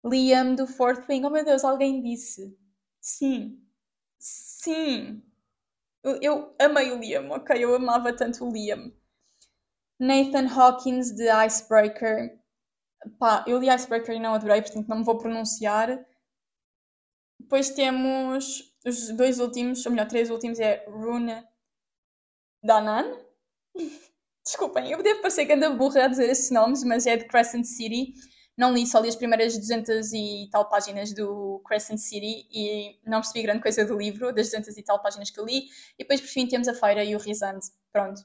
Liam 0.05 0.55
do 0.55 0.67
Fourth 0.67 1.09
Wing. 1.09 1.25
Oh 1.25 1.31
meu 1.31 1.45
Deus, 1.45 1.65
alguém 1.65 2.01
disse. 2.01 2.57
Sim. 3.01 3.61
Sim. 4.19 5.23
Eu, 6.03 6.19
eu 6.23 6.57
amei 6.61 6.93
o 6.93 6.99
Liam, 6.99 7.31
ok? 7.31 7.57
Eu 7.63 7.75
amava 7.75 8.13
tanto 8.13 8.45
o 8.45 8.53
Liam. 8.53 8.93
Nathan 9.99 10.47
Hawkins 10.47 11.13
de 11.13 11.29
Icebreaker. 11.47 12.39
Pá, 13.19 13.45
eu 13.47 13.59
li 13.59 13.69
Icebreaker 13.69 14.15
e 14.15 14.21
não 14.21 14.35
adorei, 14.35 14.63
portanto 14.63 14.89
não 14.89 14.99
me 14.99 15.05
vou 15.05 15.19
pronunciar. 15.19 16.05
Depois 17.39 17.71
temos 17.71 18.75
os 18.85 19.11
dois 19.11 19.39
últimos, 19.39 19.85
ou 19.85 19.93
melhor, 19.93 20.09
três 20.09 20.31
últimos, 20.31 20.59
é 20.59 20.85
Rune 20.89 21.45
Danan. 22.63 23.13
Desculpem, 24.45 24.93
eu 24.93 25.03
devo 25.03 25.21
parecer 25.21 25.45
que 25.45 25.53
anda 25.53 25.71
burra 25.71 26.05
a 26.05 26.09
dizer 26.09 26.29
esses 26.31 26.51
nomes, 26.51 26.85
mas 26.85 27.07
é 27.07 27.17
de 27.17 27.27
Crescent 27.27 27.65
City 27.65 28.15
não 28.57 28.73
li, 28.73 28.87
só 28.87 29.01
li 29.01 29.09
as 29.09 29.17
primeiras 29.17 29.57
200 29.57 30.13
e 30.15 30.49
tal 30.51 30.69
páginas 30.69 31.13
do 31.13 31.61
Crescent 31.67 31.99
City 31.99 32.49
e 32.51 32.99
não 33.05 33.21
percebi 33.21 33.43
grande 33.43 33.61
coisa 33.61 33.85
do 33.85 33.97
livro, 33.99 34.33
das 34.33 34.47
200 34.47 34.77
e 34.79 34.83
tal 34.83 35.03
páginas 35.03 35.31
que 35.31 35.43
li. 35.43 35.67
E 35.99 36.05
depois, 36.05 36.21
por 36.21 36.29
fim, 36.29 36.47
temos 36.47 36.67
a 36.67 36.75
Feira 36.75 37.05
e 37.05 37.15
o 37.15 37.19
Rizande. 37.19 37.67
Pronto. 37.93 38.23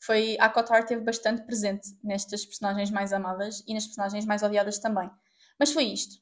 Foi, 0.00 0.36
a 0.40 0.48
Kotar 0.48 0.84
teve 0.86 1.02
bastante 1.02 1.42
presente 1.42 1.88
nestas 2.02 2.44
personagens 2.44 2.90
mais 2.90 3.12
amadas 3.12 3.62
e 3.66 3.74
nas 3.74 3.86
personagens 3.86 4.24
mais 4.24 4.42
odiadas 4.42 4.78
também. 4.78 5.10
Mas 5.58 5.72
foi 5.72 5.84
isto. 5.84 6.16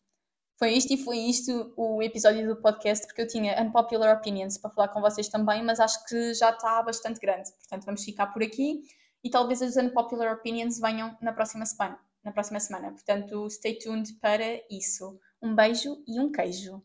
Foi 0.57 0.73
isto 0.73 0.93
e 0.93 0.97
foi 0.97 1.19
isto 1.19 1.73
o 1.77 2.03
episódio 2.03 2.47
do 2.49 2.61
podcast, 2.61 3.07
porque 3.07 3.23
eu 3.23 3.29
tinha 3.29 3.63
unpopular 3.63 4.17
opinions 4.17 4.59
para 4.59 4.71
falar 4.71 4.89
com 4.89 5.01
vocês 5.01 5.29
também, 5.29 5.63
mas 5.63 5.79
acho 5.79 6.05
que 6.07 6.35
já 6.35 6.51
está 6.51 6.83
bastante 6.83 7.21
grande. 7.21 7.51
Portanto, 7.53 7.85
vamos 7.85 8.03
ficar 8.03 8.27
por 8.27 8.43
aqui 8.43 8.83
e 9.23 9.31
talvez 9.31 9.63
as 9.63 9.77
unpopular 9.77 10.33
opinions 10.35 10.81
venham 10.81 11.17
na 11.21 11.33
próxima 11.33 11.65
semana 11.65 11.99
na 12.29 12.33
próxima 12.33 12.61
semana. 12.61 12.91
Portanto, 12.91 13.49
stay 13.51 13.79
tuned 13.79 14.13
para 14.21 14.61
isso. 14.71 15.19
Um 15.43 15.55
beijo 15.55 16.03
e 16.07 16.21
um 16.21 16.31
queijo. 16.31 16.83